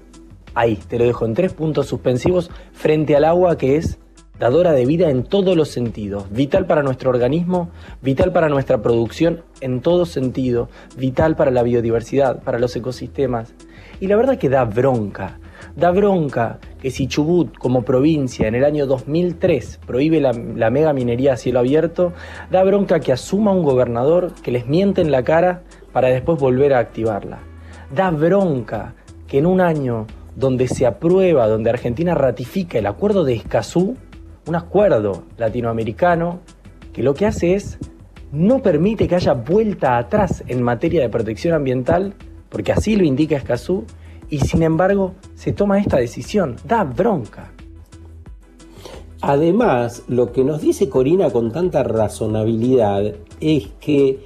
ahí 0.55 0.77
te 0.77 0.99
lo 0.99 1.05
dejo 1.05 1.27
en 1.27 1.35
tres 1.35 1.53
puntos 1.53 1.87
suspensivos, 1.87 2.51
frente 2.73 3.15
al 3.15 3.25
agua 3.25 3.57
que 3.57 3.77
es 3.77 3.99
dadora 4.41 4.73
de 4.73 4.87
vida 4.87 5.11
en 5.11 5.23
todos 5.23 5.57
los 5.57 5.69
sentidos, 5.69 6.25
vital 6.31 6.67
para 6.67 6.83
nuestro 6.83 7.11
organismo, 7.11 7.71
vital 8.03 8.33
para 8.33 8.49
nuestra 8.49 8.83
producción 8.83 9.43
en 9.61 9.81
todo 9.81 10.07
sentido, 10.07 10.69
vital 10.97 11.37
para 11.37 11.53
la 11.53 11.63
biodiversidad, 11.63 12.43
para 12.43 12.59
los 12.59 12.75
ecosistemas. 12.75 13.55
Y 14.01 14.09
la 14.09 14.17
verdad 14.17 14.39
que 14.39 14.49
da 14.49 14.65
bronca 14.65 15.39
Da 15.77 15.91
bronca 15.93 16.59
que 16.81 16.91
si 16.91 17.07
Chubut 17.07 17.57
como 17.57 17.83
provincia 17.83 18.49
en 18.49 18.55
el 18.55 18.65
año 18.65 18.87
2003 18.87 19.81
prohíbe 19.87 20.21
la, 20.21 20.33
mega 20.71 20.93
minería 20.93 21.35
a 21.35 21.37
cielo 21.37 21.61
abierto, 21.61 22.13
da 22.51 22.65
bronca 22.65 23.01
que 23.01 23.13
asuma 23.13 23.53
un 23.53 23.63
gobernador 23.63 24.33
que 24.43 24.51
les 24.51 24.67
miente 24.67 25.01
en 25.01 25.11
la 25.11 25.23
cara 25.23 25.63
para 25.93 26.09
después 26.09 26.39
volver 26.39 26.75
a 26.75 26.79
activarla. 26.79 27.39
Da 27.95 28.11
bronca 28.11 28.95
que 29.29 29.39
en 29.39 29.47
un 29.47 29.61
año 29.61 30.07
donde 30.35 30.69
se 30.69 30.87
aprueba, 30.87 31.47
donde 31.49 31.71
Argentina 31.71 32.15
ratifica 32.15 32.79
el 32.79 32.87
acuerdo 32.87 33.25
de 33.25 33.35
Escazú, 33.35 33.97
un 34.51 34.57
acuerdo 34.57 35.23
latinoamericano 35.39 36.41
que 36.93 37.05
lo 37.05 37.15
que 37.15 37.25
hace 37.25 37.55
es 37.55 37.79
no 38.33 38.61
permite 38.61 39.07
que 39.07 39.15
haya 39.15 39.33
vuelta 39.33 39.97
atrás 39.97 40.43
en 40.49 40.61
materia 40.61 41.03
de 41.03 41.09
protección 41.09 41.55
ambiental, 41.55 42.15
porque 42.49 42.73
así 42.73 42.97
lo 42.97 43.05
indica 43.05 43.37
Escazú, 43.37 43.85
y 44.29 44.41
sin 44.41 44.65
embargo 44.65 45.15
se 45.37 45.53
toma 45.53 45.79
esta 45.79 45.99
decisión. 45.99 46.57
Da 46.65 46.83
bronca. 46.83 47.53
Además, 49.21 50.03
lo 50.09 50.33
que 50.33 50.43
nos 50.43 50.61
dice 50.61 50.89
Corina 50.89 51.31
con 51.31 51.53
tanta 51.53 51.85
razonabilidad 51.85 53.03
es 53.41 53.69
que 53.81 54.19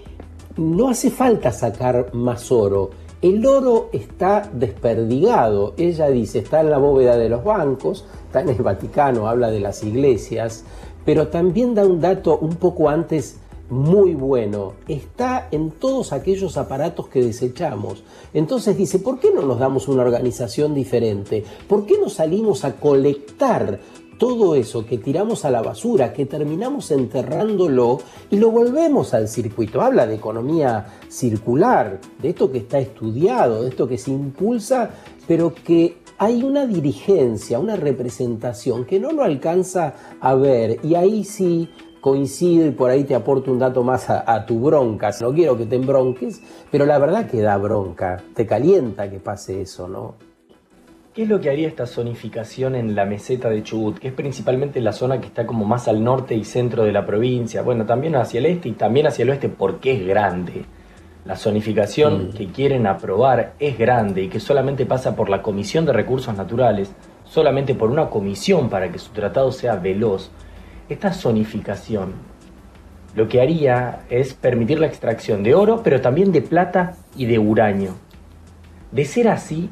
no 0.57 0.89
hace 0.89 1.11
falta 1.11 1.53
sacar 1.53 2.15
más 2.15 2.51
oro. 2.51 2.91
El 3.25 3.47
oro 3.47 3.89
está 3.91 4.51
desperdigado. 4.53 5.73
Ella 5.79 6.11
dice, 6.11 6.41
está 6.41 6.61
en 6.61 6.69
la 6.69 6.77
bóveda 6.77 7.17
de 7.17 7.31
los 7.31 7.43
bancos, 7.43 8.05
está 8.27 8.43
en 8.43 8.51
el 8.51 8.61
Vaticano, 8.61 9.29
habla 9.29 9.51
de 9.51 9.61
las 9.61 9.83
iglesias, 9.83 10.63
pero 11.07 11.29
también 11.29 11.75
da 11.75 11.87
un 11.87 12.03
dato 12.03 12.37
un 12.37 12.57
poco 12.57 12.91
antes 12.91 13.39
muy 13.71 14.13
bueno, 14.13 14.75
está 14.89 15.49
en 15.51 15.71
todos 15.71 16.13
aquellos 16.13 16.59
aparatos 16.59 17.09
que 17.09 17.23
desechamos. 17.23 18.05
Entonces 18.35 18.77
dice, 18.77 18.99
¿por 18.99 19.19
qué 19.19 19.33
no 19.33 19.41
nos 19.41 19.59
damos 19.59 19.89
una 19.89 20.03
organización 20.03 20.75
diferente? 20.75 21.45
¿Por 21.67 21.87
qué 21.87 21.99
no 21.99 22.11
salimos 22.11 22.67
a 22.67 22.77
colectar 22.77 23.81
todo 24.19 24.55
eso 24.55 24.87
que 24.87 24.99
tiramos 24.99 25.45
a 25.45 25.51
la 25.51 25.63
basura, 25.63 26.13
que 26.13 26.27
terminamos 26.27 26.91
enterrándolo 26.91 27.99
y 28.31 28.37
lo 28.37 28.51
volvemos 28.51 29.15
al 29.15 29.29
circuito. 29.29 29.81
Habla 29.81 30.07
de 30.07 30.15
economía 30.15 30.87
circular, 31.09 32.01
de 32.21 32.31
esto 32.31 32.51
que 32.51 32.59
está 32.59 32.79
estudiado, 32.79 33.63
de 33.63 33.71
esto 33.71 33.87
que 33.87 33.99
se 33.99 34.11
impulsa, 34.11 34.91
pero 35.27 35.55
que 35.55 35.99
hay 36.19 36.43
una 36.43 36.67
dirigencia, 36.67 37.59
una 37.59 37.77
representación 37.77 38.85
que 38.85 39.01
no 39.01 39.13
lo 39.13 39.25
alcanza 39.25 39.95
a 40.21 40.35
ver 40.35 40.79
y 40.83 40.95
ahí 40.95 41.25
sí 41.25 41.69
coincido 42.01 42.67
y 42.67 42.71
por 42.71 42.91
ahí 42.91 43.05
te 43.05 43.15
aporto 43.15 43.51
un 43.51 43.59
dato 43.59 43.83
más 43.83 44.11
a, 44.11 44.45
tu 44.45 44.61
bronca. 44.61 45.11
No 45.23 45.33
quiero 45.33 45.57
que 45.57 45.65
te 45.65 45.77
embronques, 45.77 46.43
pero 46.71 46.85
la 46.85 46.99
verdad 46.99 47.31
que 47.31 47.41
da 47.41 47.57
bronca, 47.57 48.23
te 48.35 48.47
calienta 48.47 49.11
que 49.11 49.21
pase 49.21 49.63
eso, 49.63 49.89
¿no? 49.89 50.15
¿Qué 51.15 51.23
es 51.23 51.29
lo 51.29 51.41
que 51.41 51.49
haría 51.49 51.69
esta 51.69 51.87
zonificación 51.87 52.75
en 52.75 52.97
la 52.97 53.05
meseta 53.05 53.49
de 53.49 53.63
Chubut, 53.63 53.99
que 53.99 54.09
es 54.09 54.15
principalmente 54.15 54.81
la 54.81 54.93
zona 54.93 55.21
que 55.21 55.29
está 55.29 55.47
como 55.47 55.65
más 55.65 55.87
al 55.87 56.03
norte 56.03 56.35
y 56.35 56.43
centro 56.43 56.83
de 56.83 56.91
la 56.91 57.07
provincia? 57.07 57.63
Bueno, 57.63 57.87
también 57.87 58.17
hacia 58.17 58.39
el 58.39 58.47
este 58.47 58.71
y 58.71 58.73
también 58.73 59.07
hacia 59.07 59.23
el 59.23 59.31
oeste 59.31 59.49
porque 59.49 59.93
es 59.93 60.05
grande. 60.05 60.65
La 61.25 61.37
zonificación 61.37 62.31
mm. 62.31 62.33
que 62.33 62.47
quieren 62.49 62.89
aprobar 62.89 63.55
es 63.61 63.79
grande 63.79 64.23
y 64.25 64.29
que 64.29 64.41
solamente 64.41 64.87
pasa 64.87 65.15
por 65.15 65.31
la 65.31 65.41
Comisión 65.41 65.87
de 65.87 65.93
Recursos 65.93 66.37
Naturales, 66.37 66.93
solamente 67.25 67.77
por 67.77 67.91
una 67.91 68.11
comisión 68.11 68.69
para 68.69 68.91
que 68.91 68.99
su 68.99 69.13
tratado 69.13 69.53
sea 69.53 69.77
veloz 69.77 70.33
esta 70.89 71.13
zonificación 71.13 72.35
lo 73.15 73.29
que 73.29 73.41
haría 73.41 74.01
es 74.11 74.35
permitir 74.35 74.81
la 74.81 74.89
extracción 74.89 75.45
de 75.45 75.55
oro, 75.55 75.83
pero 75.85 76.01
también 76.01 76.33
de 76.33 76.43
plata 76.43 76.97
y 77.17 77.27
de 77.27 77.39
uranio. 77.39 77.95
De 78.91 79.05
ser 79.05 79.29
así, 79.29 79.71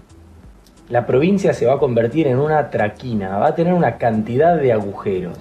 la 0.88 1.06
provincia 1.06 1.54
se 1.54 1.66
va 1.66 1.74
a 1.74 1.78
convertir 1.78 2.26
en 2.26 2.38
una 2.38 2.70
traquina, 2.70 3.38
va 3.38 3.48
a 3.48 3.54
tener 3.54 3.72
una 3.72 3.98
cantidad 3.98 4.56
de 4.56 4.72
agujeros. 4.72 5.38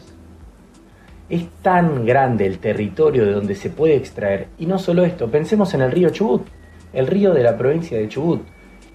Es 1.29 1.47
tan 1.61 2.05
grande 2.05 2.45
el 2.45 2.59
territorio 2.59 3.25
de 3.25 3.31
donde 3.31 3.55
se 3.55 3.69
puede 3.69 3.95
extraer, 3.95 4.47
y 4.57 4.65
no 4.65 4.79
solo 4.79 5.03
esto, 5.03 5.29
pensemos 5.29 5.73
en 5.73 5.81
el 5.81 5.91
río 5.91 6.09
Chubut, 6.09 6.45
el 6.93 7.07
río 7.07 7.33
de 7.33 7.43
la 7.43 7.57
provincia 7.57 7.97
de 7.97 8.07
Chubut. 8.07 8.41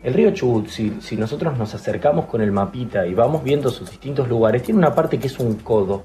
El 0.02 0.14
río 0.14 0.30
Chubut, 0.30 0.68
si, 0.68 1.16
nosotros 1.16 1.58
nos 1.58 1.74
acercamos 1.74 2.26
con 2.26 2.40
el 2.40 2.52
mapita 2.52 3.06
y 3.06 3.14
vamos 3.14 3.42
viendo 3.42 3.70
sus 3.70 3.90
distintos 3.90 4.28
lugares, 4.28 4.62
tiene 4.62 4.78
una 4.78 4.94
parte 4.94 5.18
que 5.18 5.26
es 5.26 5.38
un 5.38 5.54
codo, 5.56 6.04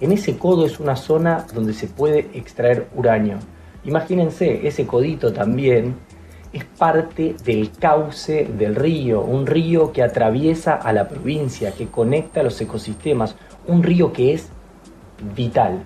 en 0.00 0.12
ese 0.12 0.38
codo 0.38 0.64
es 0.64 0.80
una 0.80 0.96
zona 0.96 1.46
donde 1.52 1.74
se 1.74 1.86
puede 1.86 2.30
extraer 2.32 2.86
uranio. 2.94 3.38
Imagínense, 3.84 4.66
ese 4.66 4.86
codito 4.86 5.32
también 5.32 5.96
es 6.52 6.64
parte 6.64 7.36
del 7.44 7.70
cauce 7.70 8.44
del 8.44 8.74
río, 8.74 9.20
un 9.20 9.46
río 9.46 9.92
que 9.92 10.02
atraviesa 10.02 10.74
a 10.74 10.92
la 10.92 11.08
provincia, 11.08 11.72
que 11.72 11.86
conecta 11.88 12.42
los 12.42 12.60
ecosistemas, 12.60 13.36
un 13.66 13.82
río 13.82 14.12
que 14.12 14.34
es 14.34 14.48
vital. 15.36 15.82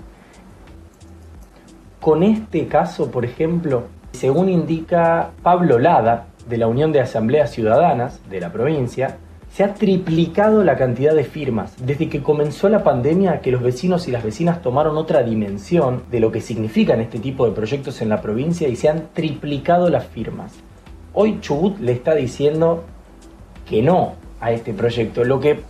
Con 2.01 2.23
este 2.23 2.67
caso, 2.67 3.11
por 3.11 3.25
ejemplo, 3.25 3.85
según 4.13 4.49
indica 4.49 5.31
Pablo 5.43 5.79
Lada, 5.79 6.27
de 6.49 6.59
la 6.59 6.67
Unión 6.67 6.93
de 6.93 7.01
Asambleas 7.01 7.51
Ciudadanas 7.51 8.21
de 8.29 8.41
la 8.41 8.53
provincia, 8.53 9.17
se 9.55 9.63
ha 9.63 9.73
triplicado 9.73 10.65
la 10.65 10.77
cantidad 10.77 11.15
de 11.15 11.23
firmas. 11.23 11.77
Desde 11.87 12.09
que 12.09 12.25
comenzó 12.25 12.69
la 12.69 12.83
pandemia, 12.83 13.41
que 13.41 13.53
los 13.53 13.63
vecinos 13.63 14.09
y 14.09 14.11
las 14.11 14.25
vecinas 14.25 14.61
tomaron 14.63 14.97
otra 14.97 15.23
dimensión 15.23 16.03
de 16.11 16.19
lo 16.19 16.33
que 16.33 16.41
significan 16.41 17.01
este 17.01 17.21
tipo 17.21 17.47
de 17.47 17.53
proyectos 17.53 18.03
en 18.03 18.09
la 18.09 18.21
provincia 18.21 18.67
y 18.67 18.75
se 18.75 18.89
han 18.89 19.11
triplicado 19.13 19.91
las 19.91 20.07
firmas. 20.07 20.55
Hoy 21.13 21.39
Chubut 21.41 21.79
le 21.79 21.93
está 21.93 22.17
diciendo 22.17 22.83
que 23.69 23.81
no 23.81 24.15
a 24.41 24.51
este 24.51 24.75
proyecto, 24.75 25.23
lo 25.23 25.39
que 25.39 25.61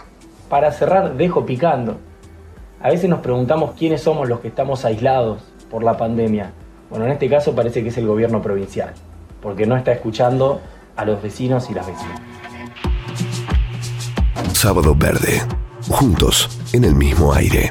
para 0.49 0.73
cerrar 0.73 1.19
dejo 1.19 1.45
picando. 1.45 1.99
A 2.81 2.89
veces 2.89 3.11
nos 3.11 3.21
preguntamos 3.21 3.73
quiénes 3.73 4.01
somos 4.01 4.31
los 4.31 4.41
que 4.41 4.49
estamos 4.49 4.87
aislados 4.87 5.43
por 5.71 5.85
la 5.85 5.99
pandemia. 5.99 6.53
Bueno, 6.89 7.05
en 7.05 7.13
este 7.13 7.29
caso 7.29 7.55
parece 7.55 7.83
que 7.83 7.91
es 7.91 7.99
el 7.99 8.07
gobierno 8.07 8.41
provincial, 8.41 8.95
porque 9.43 9.67
no 9.67 9.77
está 9.77 9.93
escuchando 9.93 10.63
a 10.97 11.05
los 11.05 11.23
vecinos 11.23 11.69
y 11.69 11.75
las 11.75 11.87
vecinas. 11.87 12.34
Sábado 14.65 14.95
Verde. 14.99 15.43
Juntos 15.91 16.49
en 16.73 16.85
el 16.85 16.95
mismo 16.95 17.35
aire. 17.35 17.71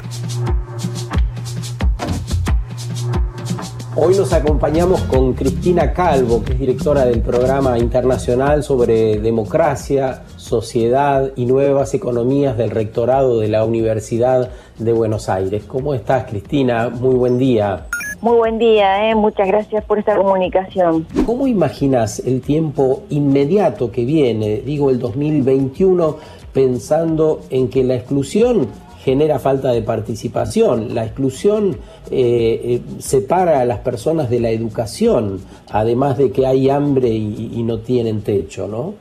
Hoy 3.96 4.16
nos 4.16 4.32
acompañamos 4.32 5.00
con 5.02 5.32
Cristina 5.32 5.92
Calvo, 5.92 6.44
que 6.44 6.52
es 6.52 6.58
directora 6.60 7.04
del 7.04 7.20
programa 7.20 7.80
internacional 7.80 8.62
sobre 8.62 9.18
democracia, 9.18 10.22
sociedad 10.36 11.32
y 11.34 11.46
nuevas 11.46 11.94
economías 11.94 12.56
del 12.56 12.70
rectorado 12.70 13.40
de 13.40 13.48
la 13.48 13.64
Universidad 13.64 14.52
de 14.78 14.92
Buenos 14.92 15.28
Aires. 15.28 15.64
¿Cómo 15.64 15.94
estás, 15.94 16.26
Cristina? 16.26 16.90
Muy 16.90 17.16
buen 17.16 17.38
día. 17.38 17.86
Muy 18.20 18.36
buen 18.36 18.58
día, 18.58 19.10
¿eh? 19.10 19.14
muchas 19.16 19.48
gracias 19.48 19.84
por 19.84 19.98
esta 19.98 20.16
comunicación. 20.16 21.06
¿Cómo 21.26 21.46
imaginas 21.46 22.20
el 22.20 22.40
tiempo 22.40 23.02
inmediato 23.10 23.90
que 23.90 24.04
viene, 24.04 24.62
digo 24.64 24.88
el 24.90 24.98
2021, 24.98 26.16
pensando 26.54 27.40
en 27.50 27.68
que 27.68 27.84
la 27.84 27.96
exclusión 27.96 28.68
genera 29.04 29.38
falta 29.38 29.72
de 29.72 29.82
participación, 29.82 30.94
la 30.94 31.04
exclusión 31.04 31.76
eh, 32.10 32.60
eh, 32.64 32.80
separa 33.00 33.60
a 33.60 33.66
las 33.66 33.80
personas 33.80 34.30
de 34.30 34.40
la 34.40 34.48
educación, 34.48 35.40
además 35.70 36.16
de 36.16 36.32
que 36.32 36.46
hay 36.46 36.70
hambre 36.70 37.08
y, 37.08 37.62
no 37.64 37.80
tienen 37.80 38.22
techo, 38.22 38.66
¿no? 38.66 38.94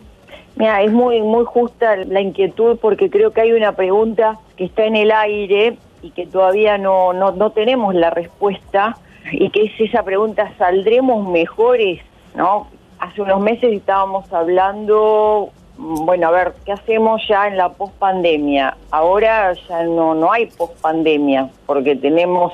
Mira, 0.56 0.82
es 0.84 0.92
muy, 0.92 1.22
muy 1.22 1.46
justa 1.46 1.96
la 1.96 2.20
inquietud 2.20 2.78
porque 2.82 3.10
creo 3.10 3.32
que 3.32 3.42
hay 3.42 3.54
una 3.54 3.76
pregunta 3.76 4.40
que 4.58 4.66
está 4.66 4.86
en 4.86 4.98
el 4.98 5.12
aire 5.12 5.78
y 6.02 6.12
que 6.12 6.26
todavía 6.28 6.78
no, 6.78 7.14
no, 7.14 7.32
no 7.32 7.52
tenemos 7.52 7.96
la 7.96 8.10
respuesta 8.10 8.98
y 9.32 9.50
que 9.52 9.64
es 9.64 9.72
esa 9.80 10.04
pregunta, 10.04 10.52
¿saldremos 10.58 11.28
mejores? 11.30 12.02
¿No? 12.36 12.68
Hace 13.00 13.22
unos 13.22 13.42
meses 13.42 13.72
estábamos 13.74 14.32
hablando 14.34 15.52
bueno, 15.78 16.28
a 16.28 16.32
ver, 16.32 16.54
¿qué 16.66 16.72
hacemos 16.72 17.22
ya 17.28 17.48
en 17.48 17.58
la 17.58 17.70
pospandemia? 17.70 18.78
Ahora 18.92 19.54
ya 19.68 19.84
no, 19.84 20.14
no 20.14 20.32
hay 20.32 20.46
pospandemia, 20.46 21.50
porque 21.66 21.96
tenemos 21.96 22.54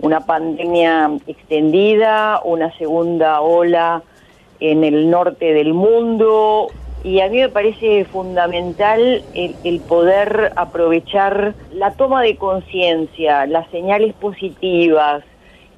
una 0.00 0.20
pandemia 0.20 1.10
extendida, 1.26 2.40
una 2.44 2.76
segunda 2.76 3.40
ola 3.40 4.02
en 4.58 4.84
el 4.84 5.10
norte 5.10 5.54
del 5.54 5.74
mundo, 5.74 6.68
y 7.04 7.20
a 7.20 7.28
mí 7.28 7.38
me 7.38 7.48
parece 7.48 8.04
fundamental 8.04 9.24
el, 9.34 9.80
poder 9.80 10.52
aprovechar 10.56 11.54
la 11.72 11.92
toma 11.92 12.22
de 12.22 12.36
conciencia, 12.36 13.46
las 13.46 13.68
señales 13.70 14.14
positivas, 14.14 15.24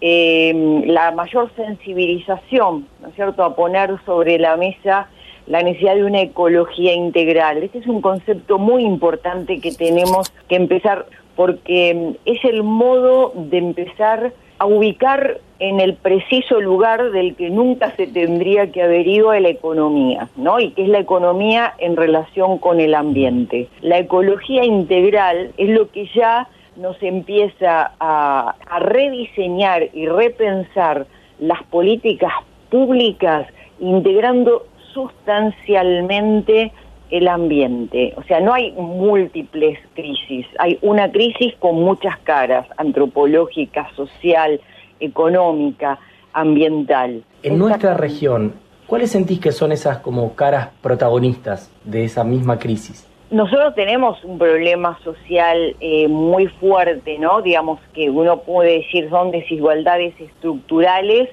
eh, 0.02 0.82
la 0.86 1.12
mayor 1.12 1.50
sensibilización, 1.56 2.86
¿no 3.00 3.08
es 3.08 3.14
cierto?, 3.14 3.42
a 3.42 3.54
poner 3.56 3.98
sobre 4.04 4.38
la 4.38 4.56
mesa 4.56 5.08
la 5.46 5.62
necesidad 5.62 5.96
de 5.96 6.04
una 6.04 6.22
ecología 6.22 6.94
integral. 6.94 7.62
Este 7.62 7.78
es 7.78 7.86
un 7.86 8.00
concepto 8.00 8.58
muy 8.58 8.84
importante 8.84 9.60
que 9.60 9.72
tenemos 9.72 10.32
que 10.48 10.56
empezar 10.56 11.06
porque 11.36 11.94
mm, 11.94 12.28
es 12.30 12.44
el 12.44 12.62
modo 12.62 13.32
de 13.34 13.58
empezar 13.58 14.32
a 14.58 14.66
ubicar 14.66 15.40
en 15.58 15.80
el 15.80 15.94
preciso 15.94 16.60
lugar 16.60 17.10
del 17.10 17.34
que 17.34 17.50
nunca 17.50 17.94
se 17.96 18.06
tendría 18.06 18.70
que 18.70 18.82
haber 18.82 19.06
ido 19.06 19.30
a 19.30 19.40
la 19.40 19.48
economía, 19.48 20.28
¿no? 20.36 20.60
Y 20.60 20.70
que 20.70 20.82
es 20.82 20.88
la 20.88 20.98
economía 20.98 21.74
en 21.78 21.96
relación 21.96 22.58
con 22.58 22.80
el 22.80 22.94
ambiente. 22.94 23.68
La 23.80 23.98
ecología 23.98 24.64
integral 24.64 25.52
es 25.56 25.68
lo 25.70 25.90
que 25.90 26.08
ya 26.14 26.48
nos 26.76 27.00
empieza 27.02 27.92
a, 28.00 28.54
a 28.68 28.78
rediseñar 28.80 29.88
y 29.92 30.06
repensar 30.06 31.06
las 31.38 31.62
políticas 31.64 32.32
públicas 32.70 33.46
integrando 33.80 34.66
sustancialmente 34.94 36.72
el 37.10 37.28
ambiente. 37.28 38.14
O 38.16 38.22
sea, 38.22 38.40
no 38.40 38.54
hay 38.54 38.72
múltiples 38.72 39.78
crisis, 39.94 40.46
hay 40.58 40.78
una 40.80 41.12
crisis 41.12 41.54
con 41.58 41.76
muchas 41.76 42.18
caras, 42.20 42.66
antropológica, 42.76 43.88
social, 43.94 44.60
económica, 45.00 45.98
ambiental. 46.32 47.22
En 47.42 47.58
nuestra 47.58 47.94
región, 47.94 48.54
¿cuáles 48.86 49.10
sentís 49.10 49.40
que 49.40 49.52
son 49.52 49.72
esas 49.72 49.98
como 49.98 50.34
caras 50.34 50.70
protagonistas 50.80 51.70
de 51.84 52.04
esa 52.04 52.24
misma 52.24 52.58
crisis? 52.58 53.06
Nosotros 53.30 53.74
tenemos 53.74 54.22
un 54.24 54.38
problema 54.38 54.98
social 55.02 55.76
eh, 55.80 56.08
muy 56.08 56.46
fuerte, 56.46 57.18
¿no? 57.18 57.42
Digamos 57.42 57.80
que 57.92 58.10
uno 58.10 58.40
puede 58.40 58.78
decir 58.78 59.08
son 59.10 59.30
desigualdades 59.30 60.14
estructurales, 60.20 61.28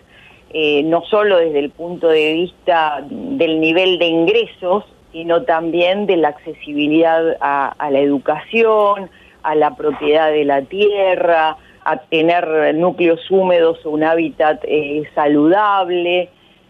eh, 0.53 0.83
no 0.83 1.03
solo 1.03 1.37
desde 1.37 1.59
el 1.59 1.69
punto 1.69 2.07
de 2.09 2.33
vista 2.33 3.05
del 3.09 3.59
nivel 3.59 3.99
de 3.99 4.05
ingresos, 4.05 4.83
sino 5.11 5.43
también 5.43 6.05
de 6.07 6.17
la 6.17 6.29
accesibilidad 6.29 7.37
a, 7.41 7.89
la 7.89 7.99
educación, 7.99 9.09
a 9.43 9.55
la 9.55 9.75
propiedad 9.75 10.31
de 10.31 10.45
la 10.45 10.61
tierra, 10.63 11.57
a 11.83 11.97
tener 11.97 12.75
núcleos 12.75 13.19
húmedos 13.29 13.85
o 13.85 13.91
un 13.91 14.03
hábitat 14.03 14.63
eh, 14.63 15.03
saludable. 15.15 16.29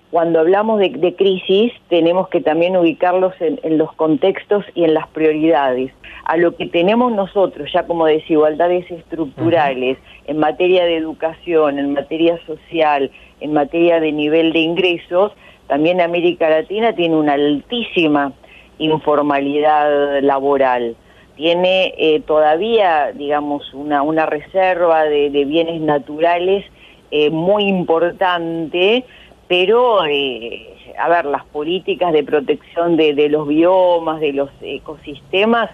Cuando 0.09 0.41
hablamos 0.41 0.79
de, 0.79 1.15
crisis, 1.15 1.71
tenemos 1.87 2.27
que 2.29 2.41
también 2.41 2.75
ubicarlos 2.75 3.33
en, 3.39 3.77
los 3.77 3.93
contextos 3.93 4.65
y 4.75 4.83
en 4.83 4.93
las 4.93 5.07
prioridades. 5.07 5.91
A 6.25 6.35
lo 6.35 6.55
que 6.55 6.65
tenemos 6.65 7.13
nosotros 7.13 7.71
ya 7.73 7.87
como 7.87 8.05
desigualdades 8.05 8.89
estructurales 8.91 9.97
en 10.27 10.37
materia 10.37 10.83
de 10.85 10.97
educación, 10.97 11.79
en 11.79 11.93
materia 11.93 12.37
social, 12.45 13.09
en 13.41 13.53
materia 13.53 13.99
de 13.99 14.11
nivel 14.11 14.53
de 14.53 14.59
ingresos, 14.59 15.33
también 15.67 16.01
América 16.01 16.49
Latina 16.49 16.93
tiene 16.93 17.15
una 17.15 17.33
altísima 17.33 18.33
informalidad 18.77 20.21
laboral. 20.21 20.95
Tiene 21.35 21.93
eh, 21.97 22.21
todavía, 22.21 23.11
digamos, 23.13 23.73
una, 23.73 24.01
una 24.01 24.25
reserva 24.25 25.03
de, 25.05 25.29
bienes 25.45 25.81
naturales 25.81 26.65
eh, 27.09 27.29
muy 27.29 27.63
importante, 27.63 29.05
pero, 29.47 30.05
eh, 30.05 30.75
a 30.99 31.09
ver, 31.09 31.25
las 31.25 31.45
políticas 31.45 32.13
de 32.13 32.23
protección 32.23 32.97
de, 32.97 33.13
de 33.13 33.29
los 33.29 33.47
biomas, 33.47 34.19
de 34.19 34.33
los 34.33 34.49
ecosistemas, 34.61 35.69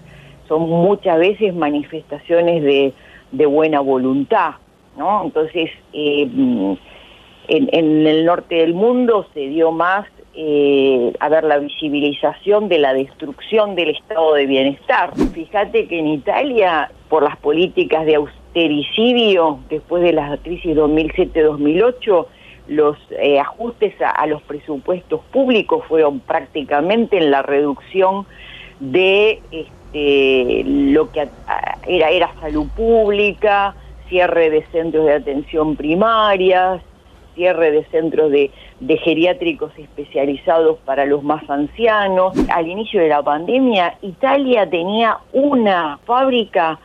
son 0.46 0.62
muchas 0.68 1.18
veces 1.18 1.54
manifestaciones 1.54 2.62
de, 2.62 2.92
de 3.32 3.46
buena 3.46 3.80
voluntad, 3.80 4.52
¿no? 4.96 5.24
Entonces, 5.24 5.70
en, 7.48 8.06
el 8.06 8.24
norte 8.24 8.56
del 8.56 8.74
mundo 8.74 9.26
se 9.34 9.40
dio 9.48 9.72
más 9.72 10.06
eh, 10.34 11.12
a 11.18 11.28
ver 11.28 11.44
la 11.44 11.58
visibilización 11.58 12.68
de 12.68 12.78
la 12.78 12.94
destrucción 12.94 13.74
del 13.74 13.90
estado 13.90 14.34
de 14.34 14.46
bienestar. 14.46 15.12
Fíjate 15.32 15.88
que 15.88 15.98
en 15.98 16.06
Italia, 16.08 16.92
por 17.08 17.22
las 17.22 17.36
políticas 17.38 18.06
de 18.06 18.16
austericidio 18.16 19.58
después 19.68 20.02
de 20.02 20.12
la 20.12 20.36
crisis 20.36 20.76
2007-2008, 20.76 22.26
los 22.68 22.96
eh, 23.10 23.40
ajustes 23.40 23.94
a, 24.00 24.26
los 24.26 24.42
presupuestos 24.42 25.22
públicos 25.32 25.84
fueron 25.88 26.20
prácticamente 26.20 27.16
en 27.16 27.30
la 27.30 27.42
reducción 27.42 28.26
de 28.78 29.40
este, 29.50 30.62
lo 30.64 31.10
que 31.10 31.28
era, 31.86 32.10
era 32.10 32.30
salud 32.40 32.68
pública, 32.76 33.74
cierre 34.08 34.50
de 34.50 34.64
centros 34.66 35.06
de 35.06 35.14
atención 35.14 35.76
primaria, 35.76 36.80
cierre 37.38 37.70
de 37.70 37.84
centros 37.84 38.32
de, 38.32 38.50
de 38.80 38.96
geriátricos 38.98 39.70
especializados 39.78 40.78
para 40.84 41.06
los 41.06 41.22
más 41.22 41.48
ancianos. 41.48 42.34
Al 42.50 42.66
inicio 42.66 43.00
de 43.00 43.08
la 43.08 43.22
pandemia, 43.22 43.96
Italia 44.02 44.68
tenía 44.68 45.18
una 45.32 45.98
fábrica 46.04 46.80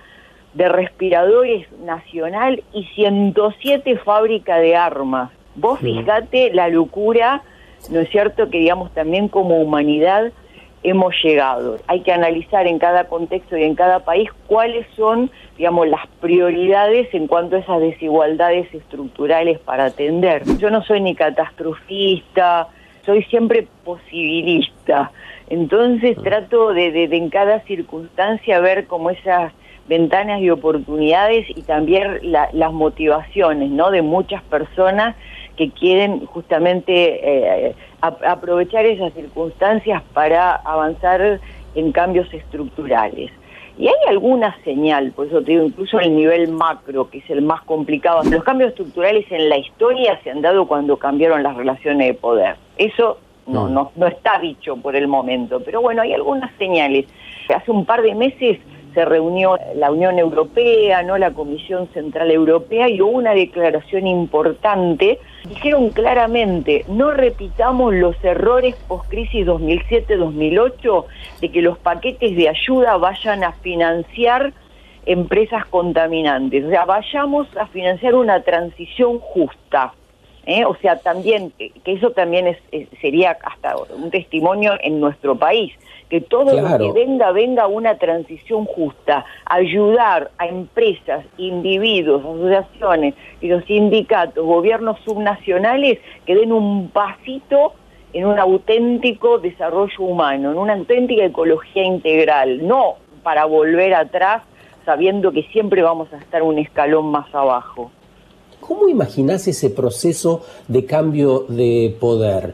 de 0.54 0.70
respiradores 0.70 1.66
nacional 1.80 2.64
y 2.72 2.84
107 2.96 3.98
fábricas 3.98 4.62
de 4.62 4.76
armas. 4.76 5.32
Vos 5.56 5.80
fijate 5.80 6.54
la 6.54 6.70
locura, 6.70 7.42
¿no 7.90 8.00
es 8.00 8.10
cierto?, 8.10 8.50
que 8.52 8.60
digamos 8.60 8.94
también 8.94 9.28
como 9.28 9.60
humanidad 9.60 10.32
hemos 10.84 11.16
llegado. 11.24 11.80
Hay 11.88 12.02
que 12.02 12.12
analizar 12.12 12.68
en 12.68 12.78
cada 12.78 13.06
contexto 13.06 13.58
y 13.58 13.64
en 13.64 13.74
cada 13.74 14.02
país 14.02 14.30
cuáles 14.46 14.86
son, 14.96 15.32
digamos, 15.58 15.88
las 15.88 16.08
prioridades 16.20 17.14
en 17.14 17.28
cuanto 17.28 17.56
a 17.56 17.60
esas 17.60 17.80
desigualdades 17.80 18.74
estructurales 18.74 19.60
para 19.60 19.86
atender. 19.86 20.44
Yo 20.58 20.70
no 20.70 20.84
soy 20.84 21.02
ni 21.02 21.16
catastrofista, 21.16 22.68
soy 23.06 23.24
siempre 23.26 23.68
posibilista. 23.84 25.12
Entonces 25.50 26.18
trato 26.24 26.74
de, 26.74 26.92
de, 26.92 27.04
en 27.16 27.30
cada 27.30 27.60
circunstancia 27.62 28.60
ver 28.60 28.88
como 28.88 29.10
esas 29.10 29.54
ventanas 29.88 30.42
y 30.42 30.50
oportunidades 30.50 31.46
y 31.50 31.62
también 31.62 32.20
las 32.24 32.74
motivaciones 32.74 33.70
¿no? 33.70 33.92
de 33.92 34.02
muchas 34.02 34.42
personas 34.44 35.16
que 35.58 35.70
quieren 35.70 36.26
justamente 36.26 37.68
eh, 37.68 37.76
aprovechar 38.02 38.86
esas 38.86 39.14
circunstancias 39.14 40.02
para 40.14 40.56
avanzar 40.56 41.40
en 41.76 41.92
cambios 41.92 42.34
estructurales. 42.34 43.32
Y 43.78 43.88
hay 43.88 43.96
alguna 44.08 44.56
señal, 44.64 45.12
por 45.14 45.28
eso 45.28 45.42
te 45.42 45.54
digo, 45.54 45.64
incluso 45.64 46.00
el 46.00 46.16
nivel 46.16 46.50
macro, 46.50 47.10
que 47.10 47.18
es 47.20 47.30
el 47.30 47.42
más 47.42 47.64
complicado. 47.64 48.22
Los 48.24 48.44
cambios 48.44 48.70
estructurales 48.70 49.26
en 49.32 49.50
la 49.50 49.58
historia 49.58 50.20
se 50.24 50.30
han 50.30 50.42
dado 50.42 50.68
cuando 50.68 50.98
cambiaron 50.98 51.42
las 51.42 51.56
relaciones 51.56 52.08
de 52.08 52.14
poder. 52.14 52.56
Eso 52.78 53.18
no, 53.48 53.66
mm. 53.66 53.74
no, 53.74 53.92
no 53.96 54.08
está 54.08 54.40
dicho 54.40 54.78
por 54.78 54.96
el 54.96 55.08
momento, 55.08 55.60
pero 55.64 55.82
bueno, 55.82 56.04
hay 56.04 56.14
algunas 56.14 56.52
señales. 56.58 57.06
Hace 57.54 57.72
un 57.72 57.86
par 57.86 58.04
de 58.04 58.14
meses 58.14 58.60
se 58.94 59.06
reunió 59.06 59.58
la 59.76 59.92
Unión 59.92 60.20
Europea, 60.20 61.02
no 61.04 61.18
la 61.18 61.32
Comisión 61.32 61.88
Central 61.94 62.30
Europea 62.32 62.90
y 62.90 63.02
hubo 63.02 63.12
una 63.12 63.34
declaración 63.34 64.08
importante. 64.08 65.20
Dijeron 65.48 65.90
claramente, 65.90 66.86
no 66.88 67.12
repitamos 67.12 67.94
los 67.94 68.16
errores 68.24 68.76
post-crisis 68.88 69.46
2007-2008 69.46 71.06
de 71.42 71.52
que 71.52 71.62
los 71.62 71.78
paquetes 71.78 72.36
de 72.36 72.48
ayuda 72.48 72.96
vayan 72.98 73.44
a 73.44 73.52
financiar 73.52 74.54
empresas 75.06 75.66
contaminantes. 75.66 76.64
O 76.66 76.70
sea, 76.70 76.86
vayamos 76.86 77.48
a 77.58 77.68
financiar 77.68 78.16
una 78.16 78.42
transición 78.42 79.20
justa. 79.20 79.94
¿Eh? 80.46 80.66
O 80.66 80.76
sea, 80.76 80.98
también, 80.98 81.52
que 81.58 81.94
eso 81.94 82.12
también 82.12 82.48
es, 82.48 82.58
sería 83.02 83.38
hasta 83.44 83.76
un 83.78 84.12
testimonio 84.12 84.74
en 84.82 85.00
nuestro 85.00 85.36
país 85.36 85.74
que 86.10 86.22
todo 86.22 86.62
lo 86.62 86.78
que 86.78 86.92
venga, 86.92 87.32
venga 87.32 87.66
una 87.66 87.98
transición 87.98 88.66
justa, 88.66 89.26
ayudar 89.46 90.30
a 90.38 90.46
empresas, 90.46 91.26
individuos, 91.38 92.22
asociaciones 92.24 93.16
y 93.42 93.48
los 93.48 93.66
sindicatos, 93.66 94.46
gobiernos 94.46 95.00
subnacionales 95.06 95.98
que 96.28 96.36
den 96.36 96.52
un 96.52 96.90
pasito 96.90 97.74
en 98.14 98.28
un 98.28 98.38
auténtico 98.38 99.40
desarrollo 99.40 100.04
humano, 100.04 100.52
en 100.52 100.60
una 100.60 100.74
auténtica 100.74 101.26
ecología 101.26 101.84
integral, 101.84 102.68
no 102.68 102.98
para 103.24 103.46
volver 103.46 103.96
atrás 103.96 104.44
sabiendo 104.86 105.32
que 105.32 105.42
siempre 105.44 105.82
vamos 105.82 106.14
a 106.14 106.18
estar 106.18 106.44
un 106.44 106.60
escalón 106.60 107.08
más 107.08 107.34
abajo. 107.34 107.92
¿Cómo 108.66 108.88
imaginás 108.88 109.48
ese 109.48 109.70
proceso 109.70 110.42
de 110.70 110.86
cambio 110.86 111.46
de 111.50 111.96
poder? 112.00 112.54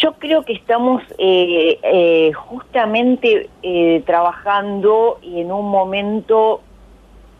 yo 0.00 0.14
creo 0.14 0.42
que 0.44 0.54
estamos 0.54 1.02
eh, 1.18 1.78
eh, 1.82 2.32
justamente 2.32 3.50
eh, 3.62 4.02
trabajando 4.06 5.18
y 5.20 5.40
en 5.40 5.52
un 5.52 5.68
momento 5.68 6.62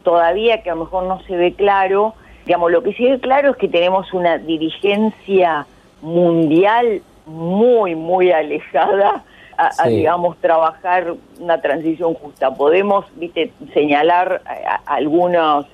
todavía 0.02 0.62
que 0.62 0.68
a 0.68 0.74
lo 0.74 0.84
mejor 0.84 1.04
no 1.04 1.22
se 1.22 1.36
ve 1.36 1.54
claro, 1.54 2.14
digamos, 2.44 2.70
lo 2.70 2.82
que 2.82 2.92
sí 2.92 3.08
ve 3.08 3.18
claro 3.20 3.52
es 3.52 3.56
que 3.56 3.68
tenemos 3.68 4.12
una 4.12 4.36
dirigencia 4.36 5.66
mundial 6.02 7.00
muy, 7.24 7.94
muy 7.94 8.30
alejada 8.30 9.24
a, 9.56 9.88
digamos, 9.88 10.36
trabajar 10.38 11.14
una 11.38 11.60
transición 11.60 12.14
justa. 12.14 12.54
Podemos, 12.54 13.06
viste, 13.16 13.52
señalar 13.72 14.42
algunos 14.86 15.66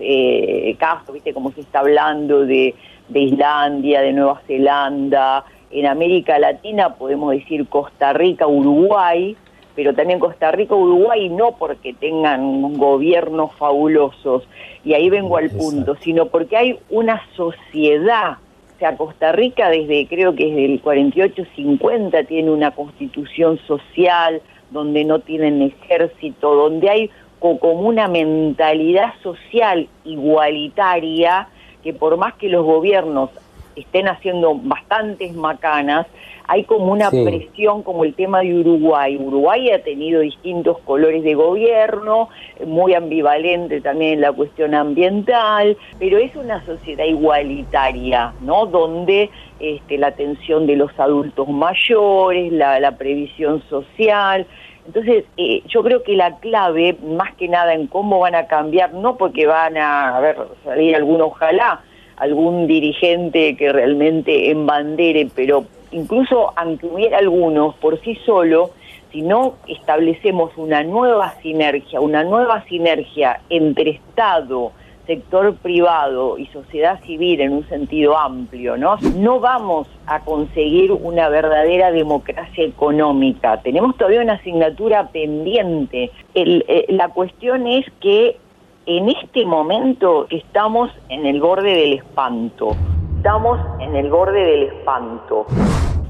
casos, 0.79 1.15
viste, 1.15 1.33
como 1.35 1.53
se 1.53 1.61
está 1.63 1.81
hablando 1.81 2.47
de, 2.47 2.75
de 3.09 3.21
Islandia, 3.21 4.01
de 4.03 4.13
Nueva 4.13 4.41
Zelanda, 4.47 5.45
en 5.71 5.87
América 5.87 6.39
Latina 6.39 6.95
podemos 6.95 7.33
decir 7.33 7.69
Costa 7.69 8.13
Rica, 8.13 8.47
Uruguay, 8.47 9.37
pero 9.77 9.95
también 9.95 10.19
Costa 10.19 10.51
Rica, 10.51 10.75
Uruguay 10.75 11.29
no 11.29 11.53
porque 11.53 11.95
tengan 11.95 12.75
gobiernos 12.77 13.55
fabulosos, 13.55 14.49
y 14.85 14.95
ahí 14.95 15.09
vengo 15.11 15.37
al 15.37 15.51
punto, 15.51 15.97
sino 15.97 16.27
porque 16.27 16.57
hay 16.57 16.79
una 16.91 17.23
sociedad, 17.37 18.39
sea, 18.81 18.97
Costa 18.97 19.33
Rica 19.33 19.69
desde 19.69 20.07
creo 20.09 20.35
que 20.35 20.47
desde 20.47 20.65
el 20.65 20.83
48-50 20.83 22.27
tiene 22.27 22.51
una 22.51 22.71
constitución 22.73 23.59
social 23.67 24.41
donde 24.71 25.05
no 25.05 25.19
tienen 25.19 25.63
ejército, 25.63 26.55
donde 26.55 26.89
hay 26.89 27.11
como 27.39 27.73
una 27.73 28.09
mentalidad 28.09 29.15
social 29.23 29.89
igualitaria 30.05 31.49
que 31.83 31.93
por 31.93 32.17
más 32.17 32.35
que 32.35 32.49
los 32.49 32.65
gobiernos 32.65 33.31
estén 33.77 34.09
haciendo 34.09 34.55
bastantes 34.55 35.35
macanas, 35.35 36.07
hay 36.51 36.65
como 36.65 36.91
una 36.91 37.11
presión 37.11 37.85
como 37.85 38.03
el 38.03 38.13
tema 38.15 38.41
de 38.41 38.59
Uruguay. 38.59 39.17
Uruguay 39.17 39.71
ha 39.71 39.85
tenido 39.85 40.21
distintos 40.21 40.79
colores 40.81 41.23
de 41.23 41.35
gobierno, 41.35 42.29
muy 42.67 42.93
ambivalente 42.95 43.81
también 43.81 44.15
en 44.15 44.21
la 44.23 44.33
cuestión 44.33 44.75
ambiental, 44.75 45.77
pero 46.01 46.19
es 46.19 46.35
una 46.35 46.65
sociedad 46.67 47.05
igualitaria, 47.05 48.33
¿no? 48.41 48.67
Donde 48.67 49.31
este, 49.61 49.97
la 49.97 50.09
atención 50.09 50.67
de 50.67 50.75
los 50.75 50.91
adultos 50.99 51.47
mayores, 51.49 52.53
la, 52.53 52.97
previsión 52.99 53.63
social, 53.71 54.45
entonces, 54.87 55.25
eh, 55.37 55.63
yo 55.69 55.85
creo 55.85 56.03
que 56.03 56.17
la 56.17 56.39
clave, 56.41 56.97
más 57.01 57.33
que 57.37 57.47
nada 57.47 57.75
en 57.75 57.87
cómo 57.87 58.19
van 58.19 58.35
a 58.35 58.49
cambiar, 58.49 58.93
no 58.93 59.17
porque 59.17 59.47
van 59.47 59.77
a, 59.77 60.17
a 60.17 60.21
ver, 60.21 60.37
salir 60.65 60.97
alguno, 60.97 61.27
ojalá, 61.27 61.85
algún 62.21 62.67
dirigente 62.67 63.57
que 63.57 63.73
realmente 63.73 64.51
embandere, 64.51 65.29
pero 65.35 65.65
incluso 65.91 66.53
aunque 66.55 66.87
hubiera 66.87 67.19
algunos 67.19 67.75
por 67.77 67.99
sí 68.01 68.15
solo, 68.27 68.71
si 69.11 69.23
no 69.23 69.55
establecemos 69.67 70.53
una 70.57 70.85
nueva 70.85 71.35
sinergia, 71.43 72.01
una 72.01 72.23
nueva 72.23 72.63
sinergia 72.65 73.41
entre 73.49 73.91
Estado, 73.91 74.73
sector 75.07 75.57
privado 75.57 76.39
y 76.39 76.47
sociedad 76.47 77.01
civil 77.05 77.41
en 77.41 77.53
un 77.53 77.69
sentido 77.69 78.17
amplio, 78.17 78.77
¿no? 78.77 78.97
No 79.17 79.41
vamos 79.41 79.89
a 80.07 80.21
conseguir 80.21 80.93
una 80.93 81.29
verdadera 81.29 81.91
democracia 81.91 82.65
económica. 82.65 83.61
Tenemos 83.63 83.97
todavía 83.97 84.21
una 84.21 84.35
asignatura 84.35 85.09
pendiente. 85.09 86.13
Eh, 86.35 86.85
la 86.91 87.09
cuestión 87.09 87.67
es 87.67 87.87
que 88.01 88.37
en 88.87 89.09
este 89.09 89.45
momento 89.45 90.27
estamos 90.31 90.91
en 91.09 91.27
el 91.27 91.41
borde 91.41 91.75
del 91.75 91.93
espanto. 91.95 92.77
Estamos 93.17 93.61
en 93.81 93.95
el 93.95 94.11
borde 94.11 94.43
del 94.43 94.63
espanto. 94.65 95.47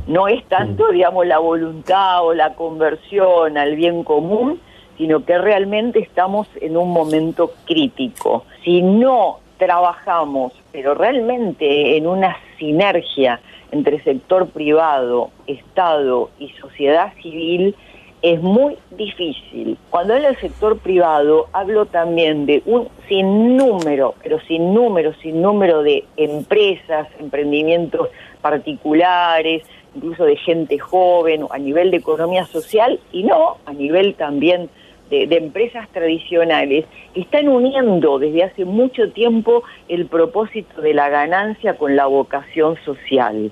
No 0.07 0.29
es 0.29 0.45
tanto, 0.47 0.91
digamos, 0.91 1.27
la 1.27 1.39
voluntad 1.39 2.25
o 2.25 2.33
la 2.33 2.55
conversión 2.55 3.59
al 3.59 3.75
bien 3.77 4.05
común, 4.05 4.61
sino 4.97 5.25
que 5.25 5.39
realmente 5.39 5.99
estamos 5.99 6.47
en 6.61 6.77
un 6.77 6.91
momento 6.91 7.53
crítico. 7.65 8.45
Si 8.65 8.83
no 8.83 9.39
trabajamos, 9.59 10.53
pero 10.73 10.95
realmente 10.95 11.97
en 11.97 12.07
una 12.07 12.37
sinergia 12.59 13.41
entre 13.73 14.03
sector 14.03 14.49
privado, 14.49 15.31
Estado 15.47 16.31
y 16.39 16.51
sociedad 16.51 17.13
civil, 17.23 17.75
es 18.23 18.41
muy 18.43 18.77
difícil. 18.91 19.79
Cuando 19.89 20.15
hablo 20.15 20.27
del 20.29 20.37
sector 20.37 20.79
privado, 20.79 21.49
hablo 21.53 21.87
también 21.87 22.47
de 22.47 22.63
un 22.67 22.89
sinnúmero, 23.09 24.15
pero 24.23 24.41
sin 24.41 24.75
número, 24.75 25.15
sin 25.23 25.41
número 25.41 25.83
de 25.83 26.05
empresas, 26.17 27.09
emprendimientos 27.19 28.09
particulares, 28.43 29.63
incluso 29.95 30.25
de 30.25 30.37
gente 30.37 30.79
joven, 30.79 31.47
a 31.51 31.59
nivel 31.59 31.91
de 31.91 31.97
economía 31.99 32.45
social 32.45 33.01
y 33.13 33.23
no, 33.23 33.57
a 33.65 33.73
nivel 33.73 34.15
también 34.15 34.69
de, 35.11 35.25
empresas 35.37 35.89
tradicionales 35.89 36.85
que 37.15 37.23
están 37.23 37.49
uniendo 37.49 38.19
desde 38.19 38.45
hace 38.45 38.65
mucho 38.65 39.11
tiempo 39.11 39.65
el 39.89 40.07
propósito 40.07 40.81
de 40.81 40.95
la 40.95 41.09
ganancia 41.09 41.77
con 41.77 41.97
la 41.97 42.07
vocación 42.07 42.77
social. 42.85 43.51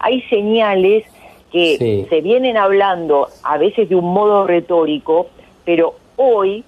Hay 0.00 0.22
señales 0.22 1.04
que 1.52 2.06
se 2.08 2.20
vienen 2.20 2.56
hablando 2.56 3.28
a 3.42 3.58
veces 3.58 3.88
de 3.88 3.94
un 3.94 4.12
modo 4.12 4.46
retórico, 4.46 5.28
pero 5.64 5.94
hoy, 6.16 6.64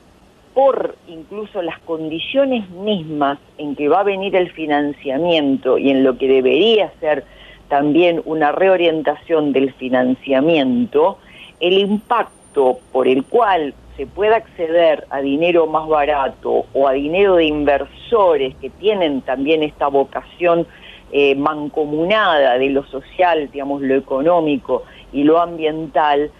por 0.54 0.96
incluso 1.08 1.62
las 1.62 1.78
condiciones 1.80 2.68
mismas 2.70 3.38
en 3.58 3.76
que 3.76 3.88
va 3.88 4.00
a 4.00 4.04
venir 4.04 4.36
el 4.36 4.50
financiamiento 4.50 5.78
y 5.78 5.90
en 5.90 6.04
lo 6.04 6.16
que 6.16 6.28
debería 6.28 6.92
ser 7.00 7.24
también 7.68 8.22
una 8.24 8.52
reorientación 8.52 9.52
del 9.52 9.72
financiamiento, 9.74 11.18
el 11.60 11.78
impacto 11.78 12.78
por 12.92 13.08
el 13.08 13.24
cual 13.24 13.74
se 13.96 14.06
pueda 14.06 14.36
acceder 14.36 15.06
a 15.10 15.20
dinero 15.20 15.66
más 15.66 15.88
barato 15.88 16.66
o 16.72 16.88
a 16.88 16.92
dinero 16.92 17.34
de 17.34 17.46
inversores 17.46 18.54
que 18.56 18.70
tienen 18.70 19.22
también 19.22 19.62
esta 19.62 19.88
vocación 19.88 20.66
eh, 21.12 21.35
mancomunada 21.35 22.59
de 22.59 22.71
lo 22.71 22.85
social, 22.87 23.51
digamos, 23.51 23.83
lo 23.83 23.94
económico 23.94 24.83
y 25.12 25.25
lo 25.25 25.40
ambiental, 25.40 26.31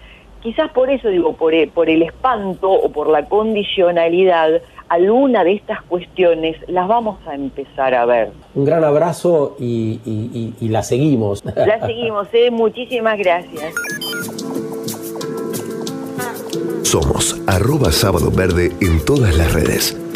quizás 0.41 0.71
por 0.73 0.91
eso 0.91 1.09
digo, 1.09 1.35
por 1.35 1.55
el, 1.55 1.69
por 1.69 1.89
el 1.89 2.03
espanto 2.03 2.71
o 2.71 2.91
por 2.91 3.09
la 3.09 3.25
condicionalidad, 3.27 4.63
alguna 4.89 5.45
de 5.45 5.53
estas 5.55 5.83
cuestiones 5.83 6.57
las 6.69 6.89
vamos 6.89 7.19
a 7.27 7.35
empezar 7.35 7.95
a 7.95 8.07
ver. 8.07 8.31
Un 8.55 8.65
gran 8.65 8.85
abrazo 8.85 9.57
y, 9.59 10.01
la 10.61 10.83
seguimos. 10.83 11.45
La 11.45 11.87
seguimos, 11.87 12.29
¿eh? 12.33 12.51
muchísimas 12.51 13.19
gracias. 13.19 13.75
Somos 16.83 17.39
arroba 17.47 17.93
sábado 17.93 18.31
verde 18.31 18.73
en 18.81 19.05
todas 19.05 19.37
las 19.37 19.53
redes. 19.53 20.08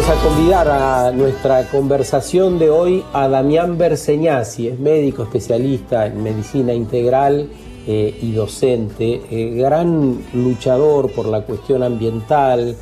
Vamos 0.00 0.18
a 0.18 0.28
convidar 0.28 0.70
a 0.70 1.12
nuestra 1.12 1.68
conversación 1.68 2.58
de 2.58 2.70
hoy 2.70 3.04
a 3.12 3.28
Damián 3.28 3.76
Berseñasi, 3.76 4.68
es 4.68 4.80
médico 4.80 5.24
especialista 5.24 6.06
en 6.06 6.22
medicina 6.22 6.72
integral 6.72 7.50
eh, 7.86 8.18
y 8.22 8.32
docente, 8.32 9.20
eh, 9.30 9.50
gran 9.56 10.18
luchador 10.32 11.12
por 11.12 11.26
la 11.26 11.42
cuestión 11.42 11.82
ambiental, 11.82 12.76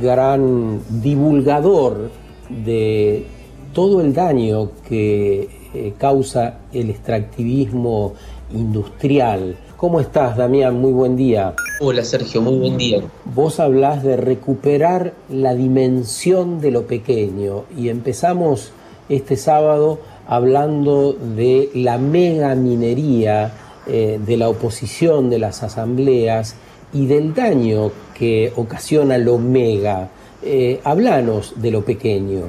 gran 0.00 0.80
divulgador 1.02 2.10
de 2.48 3.26
todo 3.74 4.00
el 4.00 4.14
daño 4.14 4.70
que 4.88 5.50
eh, 5.74 5.92
causa 5.98 6.60
el 6.72 6.88
extractivismo 6.88 8.14
industrial. 8.54 9.54
¿Cómo 9.84 10.00
estás, 10.00 10.38
Damián? 10.38 10.80
Muy 10.80 10.92
buen 10.92 11.14
día. 11.14 11.52
Hola, 11.78 12.02
Sergio, 12.04 12.40
muy 12.40 12.56
buen 12.56 12.78
día. 12.78 13.02
Vos 13.26 13.60
hablás 13.60 14.02
de 14.02 14.16
recuperar 14.16 15.12
la 15.28 15.54
dimensión 15.54 16.58
de 16.62 16.70
lo 16.70 16.86
pequeño 16.86 17.64
y 17.76 17.90
empezamos 17.90 18.72
este 19.10 19.36
sábado 19.36 19.98
hablando 20.26 21.12
de 21.12 21.68
la 21.74 21.98
mega 21.98 22.54
minería, 22.54 23.52
eh, 23.86 24.18
de 24.24 24.36
la 24.38 24.48
oposición 24.48 25.28
de 25.28 25.38
las 25.38 25.62
asambleas 25.62 26.54
y 26.94 27.04
del 27.04 27.34
daño 27.34 27.92
que 28.14 28.54
ocasiona 28.56 29.18
lo 29.18 29.36
mega. 29.36 30.08
Eh, 30.42 30.80
hablanos 30.82 31.52
de 31.56 31.70
lo 31.70 31.84
pequeño. 31.84 32.44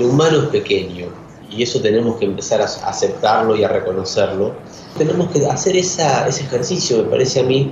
lo 0.00 0.08
humano 0.08 0.44
es 0.44 0.48
pequeño, 0.48 1.08
y 1.50 1.62
eso 1.62 1.82
tenemos 1.82 2.16
que 2.16 2.24
empezar 2.24 2.62
a 2.62 2.64
aceptarlo 2.64 3.56
y 3.56 3.64
a 3.64 3.68
reconocerlo. 3.68 4.54
Tenemos 4.96 5.30
que 5.30 5.46
hacer 5.46 5.76
esa, 5.76 6.26
ese 6.28 6.44
ejercicio, 6.44 6.98
me 6.98 7.04
parece 7.04 7.40
a 7.40 7.42
mí, 7.42 7.70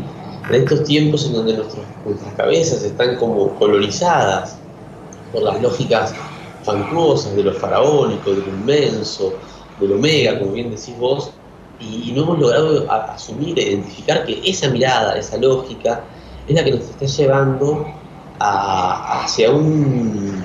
en 0.49 0.55
estos 0.55 0.85
tiempos 0.85 1.25
en 1.27 1.35
donde 1.35 1.55
nuestras 1.55 2.35
cabezas 2.37 2.83
están 2.83 3.17
como 3.17 3.55
colonizadas 3.59 4.57
por 5.33 5.43
las 5.43 5.63
lógicas 5.63 6.15
fantuosas 6.65 7.35
de 7.37 7.45
lo 7.45 7.53
faraónico, 7.55 8.31
de 8.31 8.39
lo 8.39 8.49
inmenso, 8.49 9.35
de 9.81 9.89
lo 9.89 9.99
mega, 9.99 10.39
como 10.39 10.53
bien 10.53 10.71
decís 10.71 10.99
vos, 10.99 11.31
y, 11.79 12.13
no 12.13 12.23
hemos 12.23 12.39
logrado 12.39 12.91
asumir, 12.91 13.59
identificar 13.59 14.25
que 14.25 14.41
esa 14.45 14.69
mirada, 14.69 15.17
esa 15.17 15.37
lógica, 15.37 16.05
es 16.47 16.55
la 16.55 16.65
que 16.65 16.73
nos 16.73 16.81
está 16.81 17.07
llevando 17.07 17.87
hacia 18.39 19.51
un 19.51 20.43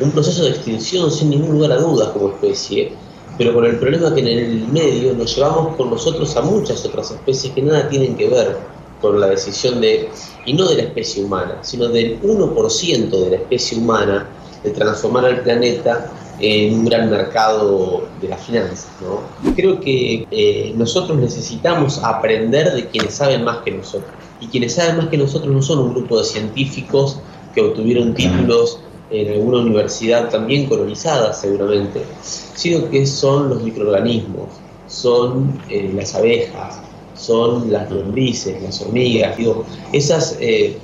un 0.00 0.10
proceso 0.10 0.44
de 0.44 0.50
extinción 0.50 1.10
sin 1.10 1.30
ningún 1.30 1.52
lugar 1.52 1.72
a 1.72 1.76
dudas 1.76 2.08
como 2.08 2.28
especie, 2.28 2.92
pero 3.36 3.54
con 3.54 3.64
el 3.64 3.76
problema 3.78 4.14
que 4.14 4.20
en 4.20 4.28
el 4.28 4.68
medio 4.68 5.14
nos 5.14 5.34
llevamos 5.34 5.76
con 5.76 5.90
nosotros 5.90 6.36
a 6.36 6.42
muchas 6.42 6.84
otras 6.84 7.10
especies 7.10 7.52
que 7.52 7.62
nada 7.62 7.88
tienen 7.88 8.16
que 8.16 8.28
ver 8.28 8.56
con 9.00 9.20
la 9.20 9.28
decisión 9.28 9.80
de, 9.80 10.08
y 10.46 10.54
no 10.54 10.66
de 10.66 10.76
la 10.76 10.82
especie 10.84 11.24
humana, 11.24 11.58
sino 11.62 11.88
del 11.88 12.20
1% 12.22 13.10
de 13.10 13.30
la 13.30 13.36
especie 13.36 13.78
humana 13.78 14.28
de 14.62 14.70
transformar 14.70 15.26
al 15.26 15.40
planeta 15.42 16.10
en 16.40 16.74
un 16.74 16.84
gran 16.86 17.10
mercado 17.10 18.04
de 18.20 18.28
las 18.28 18.42
finanzas. 18.42 18.88
¿no? 19.02 19.52
Creo 19.54 19.80
que 19.80 20.26
eh, 20.30 20.72
nosotros 20.76 21.18
necesitamos 21.18 22.02
aprender 22.02 22.72
de 22.72 22.86
quienes 22.88 23.14
saben 23.14 23.44
más 23.44 23.58
que 23.58 23.72
nosotros. 23.72 24.10
Y 24.40 24.46
quienes 24.48 24.74
saben 24.74 24.96
más 24.96 25.08
que 25.08 25.18
nosotros 25.18 25.52
no 25.52 25.62
son 25.62 25.78
un 25.80 25.94
grupo 25.94 26.18
de 26.18 26.24
científicos 26.24 27.18
que 27.54 27.60
obtuvieron 27.60 28.14
títulos 28.14 28.80
en 29.14 29.32
alguna 29.32 29.60
universidad 29.60 30.28
también 30.28 30.66
colonizada 30.66 31.32
seguramente, 31.32 32.02
sino 32.54 32.90
que 32.90 33.06
son 33.06 33.48
los 33.48 33.62
microorganismos, 33.62 34.48
son 34.88 35.60
eh, 35.68 35.92
las 35.94 36.14
abejas, 36.14 36.80
son 37.14 37.70
las 37.70 37.90
lombrices, 37.90 38.60
las 38.62 38.80
hormigas, 38.80 39.36
digo, 39.36 39.64
esas 39.92 40.36
eh, 40.40 40.76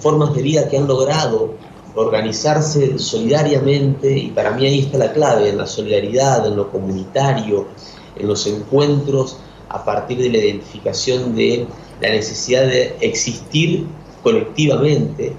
formas 0.00 0.34
de 0.34 0.42
vida 0.42 0.68
que 0.68 0.78
han 0.78 0.88
logrado 0.88 1.54
organizarse 1.94 2.98
solidariamente, 2.98 4.16
y 4.16 4.28
para 4.28 4.50
mí 4.50 4.66
ahí 4.66 4.80
está 4.80 4.98
la 4.98 5.12
clave, 5.12 5.48
en 5.48 5.58
la 5.58 5.66
solidaridad, 5.66 6.46
en 6.46 6.56
lo 6.56 6.70
comunitario, 6.70 7.66
en 8.16 8.26
los 8.26 8.46
encuentros 8.46 9.38
a 9.68 9.84
partir 9.84 10.18
de 10.18 10.30
la 10.30 10.38
identificación 10.38 11.34
de 11.34 11.66
la 12.00 12.10
necesidad 12.10 12.66
de 12.66 12.96
existir 13.00 13.86
colectivamente 14.22 15.32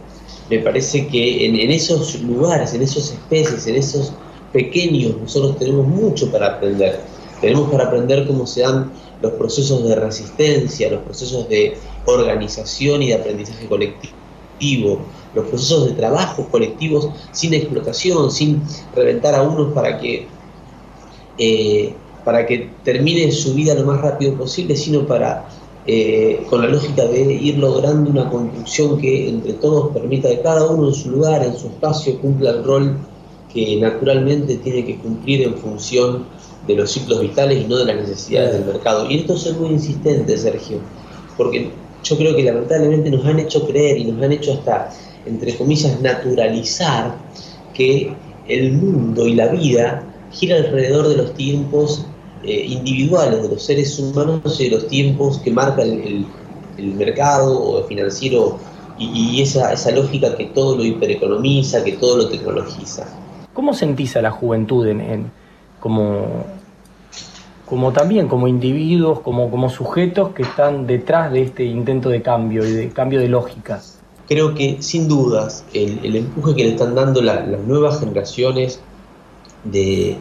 me 0.49 0.59
parece 0.59 1.07
que 1.07 1.45
en, 1.45 1.71
esos 1.71 2.21
lugares, 2.21 2.73
en 2.73 2.81
esas 2.81 3.11
especies, 3.11 3.67
en 3.67 3.75
esos 3.75 4.13
pequeños, 4.53 5.17
nosotros 5.17 5.57
tenemos 5.59 5.87
mucho 5.87 6.31
para 6.31 6.55
aprender. 6.55 7.01
Tenemos 7.41 7.69
para 7.69 7.85
aprender 7.85 8.25
cómo 8.25 8.47
se 8.47 8.61
dan 8.61 8.91
los 9.21 9.33
procesos 9.33 9.83
de 9.87 9.95
resistencia, 9.95 10.89
los 10.89 11.01
procesos 11.01 11.49
de 11.49 11.77
organización 12.05 13.03
y 13.03 13.07
de 13.07 13.15
aprendizaje 13.15 13.67
colectivo, 13.67 15.01
los 15.35 15.45
procesos 15.47 15.87
de 15.87 15.93
trabajo 15.93 16.47
colectivos 16.49 17.09
sin 17.31 17.53
explotación, 17.53 18.31
sin 18.31 18.61
reventar 18.95 19.35
a 19.35 19.43
unos 19.43 19.73
para 19.73 19.99
que, 19.99 20.27
eh, 21.37 21.93
para 22.23 22.45
que 22.45 22.69
termine 22.83 23.31
su 23.31 23.53
vida 23.53 23.75
lo 23.75 23.85
más 23.85 24.01
rápido 24.01 24.35
posible, 24.35 24.75
sino 24.77 25.05
para 25.05 25.47
eh, 25.89 26.45
con 26.49 26.61
la 26.61 26.67
lógica 26.67 27.05
de 27.05 27.33
ir 27.33 27.57
logrando 27.59 28.11
una 28.11 28.29
construcción 28.29 28.97
que 28.97 29.29
entre 29.29 29.53
todos 29.53 29.93
permita 29.93 30.27
que 30.27 30.41
cada 30.41 30.69
uno 30.69 30.89
en 30.89 30.93
su 30.93 31.11
lugar, 31.11 31.43
en 31.45 31.55
su 31.55 31.67
espacio, 31.67 32.19
cumpla 32.19 32.49
el 32.49 32.63
rol 32.65 32.97
que 33.53 33.77
naturalmente 33.77 34.57
tiene 34.57 34.85
que 34.85 34.97
cumplir 34.97 35.43
en 35.43 35.55
función 35.55 36.25
de 36.67 36.75
los 36.75 36.91
ciclos 36.91 37.21
vitales 37.21 37.63
y 37.63 37.67
no 37.67 37.77
de 37.77 37.85
las 37.85 37.95
necesidades 37.95 38.53
del 38.53 38.65
mercado. 38.65 39.09
Y 39.09 39.19
esto 39.19 39.35
es 39.35 39.57
muy 39.57 39.69
insistente, 39.69 40.37
Sergio, 40.37 40.79
porque 41.37 41.71
yo 42.03 42.17
creo 42.17 42.35
que 42.35 42.43
lamentablemente 42.43 43.09
nos 43.09 43.25
han 43.25 43.39
hecho 43.39 43.65
creer 43.65 43.97
y 43.97 44.05
nos 44.11 44.21
han 44.21 44.33
hecho 44.33 44.53
hasta, 44.53 44.89
entre 45.25 45.55
comillas, 45.55 46.01
naturalizar 46.01 47.15
que 47.73 48.13
el 48.49 48.73
mundo 48.73 49.25
y 49.25 49.35
la 49.35 49.47
vida 49.47 50.03
gira 50.31 50.57
alrededor 50.57 51.07
de 51.07 51.15
los 51.15 51.33
tiempos 51.33 52.05
eh, 52.47 52.65
individuales 52.65 53.43
de 53.43 53.49
los 53.49 53.61
seres 53.61 53.99
humanos 53.99 54.61
y 54.61 54.69
los 54.69 54.87
tiempos 54.87 55.39
que 55.39 55.51
marca 55.51 55.81
el, 55.81 56.25
mercado 56.77 57.83
financiero 57.89 58.57
y, 58.97 59.41
esa, 59.41 59.73
esa, 59.73 59.91
lógica 59.91 60.37
que 60.37 60.45
todo 60.45 60.77
lo 60.77 60.85
hipereconomiza, 60.85 61.83
que 61.83 61.93
todo 61.93 62.17
lo 62.17 62.29
tecnologiza. 62.29 63.05
¿Cómo 63.53 63.73
sentís 63.73 64.15
a 64.15 64.21
la 64.21 64.31
juventud 64.31 64.87
en, 64.87 65.29
como, 65.81 66.45
como 67.65 67.91
también 67.91 68.29
como 68.29 68.47
individuos, 68.47 69.19
como, 69.19 69.51
como 69.51 69.69
sujetos 69.69 70.33
que 70.33 70.43
están 70.43 70.87
detrás 70.87 71.33
de 71.33 71.41
este 71.41 71.65
intento 71.65 72.07
de 72.09 72.21
cambio 72.21 72.65
y 72.65 72.71
de 72.71 72.89
cambio 72.89 73.19
de 73.19 73.27
lógica? 73.27 73.81
Creo 74.29 74.53
que 74.53 74.81
sin 74.81 75.09
dudas 75.09 75.65
el, 75.73 76.15
empuje 76.15 76.55
que 76.55 76.63
le 76.63 76.69
están 76.69 76.95
dando 76.95 77.21
las 77.21 77.45
nuevas 77.65 77.99
generaciones 77.99 78.79
de, 79.65 80.17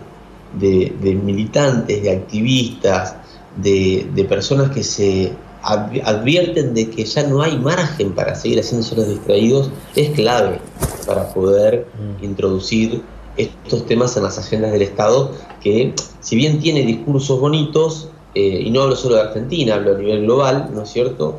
de, 0.54 1.20
militantes, 1.22 2.02
de 2.02 2.10
activistas, 2.10 3.16
de, 3.56 4.26
personas 4.28 4.70
que 4.70 4.82
se 4.82 5.32
advierten 5.62 6.74
de 6.74 6.90
que 6.90 7.04
ya 7.04 7.24
no 7.24 7.42
hay 7.42 7.58
margen 7.58 8.12
para 8.12 8.34
seguir 8.34 8.60
haciéndose 8.60 8.94
los 8.94 9.08
distraídos, 9.08 9.70
es 9.96 10.10
clave 10.10 10.60
para 11.06 11.32
poder 11.32 11.88
mm. 12.20 12.24
introducir 12.24 13.02
estos 13.36 13.84
temas 13.86 14.16
en 14.16 14.22
las 14.22 14.38
agendas 14.38 14.72
del 14.72 14.82
Estado, 14.82 15.32
que 15.60 15.94
si 16.20 16.36
bien 16.36 16.60
tiene 16.60 16.82
discursos 16.82 17.40
bonitos, 17.40 18.08
eh, 18.34 18.62
y 18.66 18.70
no 18.70 18.82
hablo 18.82 18.96
solo 18.96 19.16
de 19.16 19.22
Argentina, 19.22 19.74
hablo 19.74 19.94
a 19.94 19.98
nivel 19.98 20.22
global, 20.22 20.70
¿no 20.72 20.82
es 20.82 20.90
cierto? 20.90 21.38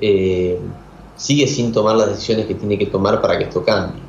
Eh, 0.00 0.58
sigue 1.16 1.46
sin 1.46 1.72
tomar 1.72 1.96
las 1.96 2.10
decisiones 2.10 2.46
que 2.46 2.54
tiene 2.54 2.78
que 2.78 2.86
tomar 2.86 3.20
para 3.20 3.38
que 3.38 3.44
esto 3.44 3.64
cambie. 3.64 4.02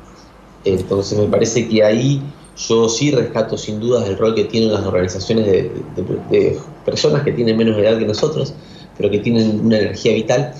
Entonces 0.64 1.18
me 1.18 1.26
parece 1.26 1.68
que 1.68 1.82
ahí 1.82 2.22
yo 2.58 2.88
sí 2.88 3.10
rescato 3.10 3.56
sin 3.56 3.78
dudas 3.78 4.08
el 4.08 4.18
rol 4.18 4.34
que 4.34 4.44
tienen 4.44 4.72
las 4.72 4.84
organizaciones 4.84 5.46
de, 5.46 6.58
personas 6.84 7.22
que 7.22 7.32
tienen 7.32 7.56
menos 7.56 7.78
edad 7.78 7.98
que 7.98 8.04
nosotros, 8.04 8.52
pero 8.96 9.10
que 9.10 9.18
tienen 9.18 9.60
una 9.64 9.78
energía 9.78 10.14
vital 10.14 10.54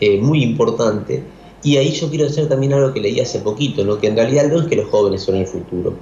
eh, 0.00 0.18
muy 0.20 0.42
importante. 0.42 1.22
Y 1.62 1.76
ahí 1.76 1.92
yo 1.92 2.08
quiero 2.08 2.26
hacer 2.26 2.48
también 2.48 2.72
algo 2.72 2.92
que 2.92 3.00
leí 3.00 3.20
hace 3.20 3.40
poquito, 3.40 3.84
¿no? 3.84 3.98
que 3.98 4.08
en 4.08 4.16
realidad 4.16 4.50
no 4.50 4.60
es 4.60 4.66
que 4.66 4.76
los 4.76 4.88
jóvenes 4.88 5.22
son 5.22 5.36
el 5.36 5.46
futuro, 5.46 5.94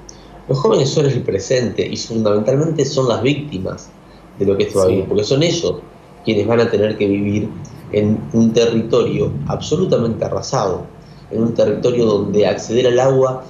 los 0.49 0.59
jóvenes 0.59 0.89
son 0.89 1.07
el 1.07 1.21
presente 1.23 1.87
y 1.87 1.97
fundamentalmente 1.97 2.85
son 2.85 3.09
las 3.09 3.23
víctimas 3.23 3.91
de 4.39 4.47
lo 4.47 4.57
que 4.57 4.65
esto 4.65 4.79
va 4.79 4.85
a 4.85 4.89
vivir, 4.89 5.05
porque 5.07 5.25
son 5.25 5.43
ellos 5.43 5.77
quienes 6.25 6.47
van 6.47 6.61
a 6.61 6.71
tener 6.71 6.97
que 6.97 7.07
vivir 7.07 7.49
en 7.93 8.19
un 8.33 8.53
territorio 8.53 9.33
absolutamente 9.49 10.25
arrasado, 10.25 10.87
en 11.31 11.43
un 11.43 11.55
territorio 11.55 12.07
donde 12.07 12.47
acceder 12.47 12.87
al 12.87 13.01
agua 13.01 13.45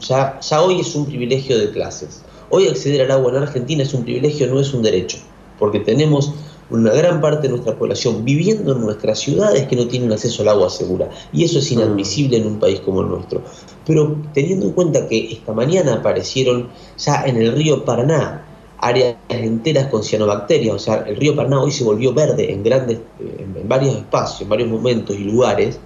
ya, 0.00 0.40
ya 0.40 0.62
hoy 0.62 0.80
es 0.80 0.94
un 0.94 1.06
privilegio 1.06 1.58
de 1.58 1.70
clases. 1.70 2.22
Hoy 2.50 2.68
acceder 2.68 3.02
al 3.02 3.10
agua 3.10 3.32
en 3.32 3.38
Argentina 3.38 3.82
es 3.82 3.94
un 3.94 4.04
privilegio, 4.04 4.46
no 4.46 4.60
es 4.60 4.72
un 4.74 4.82
derecho, 4.82 5.18
porque 5.58 5.80
tenemos 5.80 6.32
una 6.70 6.92
gran 6.92 7.20
parte 7.20 7.42
de 7.42 7.50
nuestra 7.50 7.76
población 7.76 8.24
viviendo 8.24 8.72
en 8.72 8.80
nuestras 8.80 9.18
ciudades 9.18 9.66
que 9.66 9.76
no 9.76 9.86
tienen 9.86 10.12
acceso 10.12 10.42
al 10.42 10.48
agua 10.48 10.70
segura. 10.70 11.10
Y 11.32 11.44
eso 11.44 11.58
es 11.58 11.70
inadmisible 11.70 12.38
en 12.38 12.46
un 12.46 12.58
país 12.58 12.80
como 12.80 13.02
el 13.02 13.08
nuestro. 13.08 13.42
Pero 13.86 14.16
teniendo 14.32 14.66
en 14.66 14.72
cuenta 14.72 15.06
que 15.08 15.32
esta 15.32 15.52
mañana 15.52 15.94
aparecieron 15.94 16.68
ya 16.98 17.24
en 17.26 17.36
el 17.36 17.52
río 17.52 17.84
Paraná 17.84 18.46
áreas 18.78 19.16
enteras 19.28 19.86
con 19.88 20.02
cianobacterias, 20.02 20.74
o 20.74 20.78
sea, 20.78 21.04
el 21.06 21.16
río 21.16 21.34
Paraná 21.34 21.60
hoy 21.60 21.70
se 21.70 21.84
volvió 21.84 22.12
verde 22.12 22.52
en 22.52 22.62
grandes, 22.62 22.98
en 23.18 23.68
varios 23.68 23.96
espacios, 23.96 24.42
en 24.42 24.48
varios 24.48 24.68
momentos 24.68 25.16
y 25.16 25.24
lugares, 25.24 25.78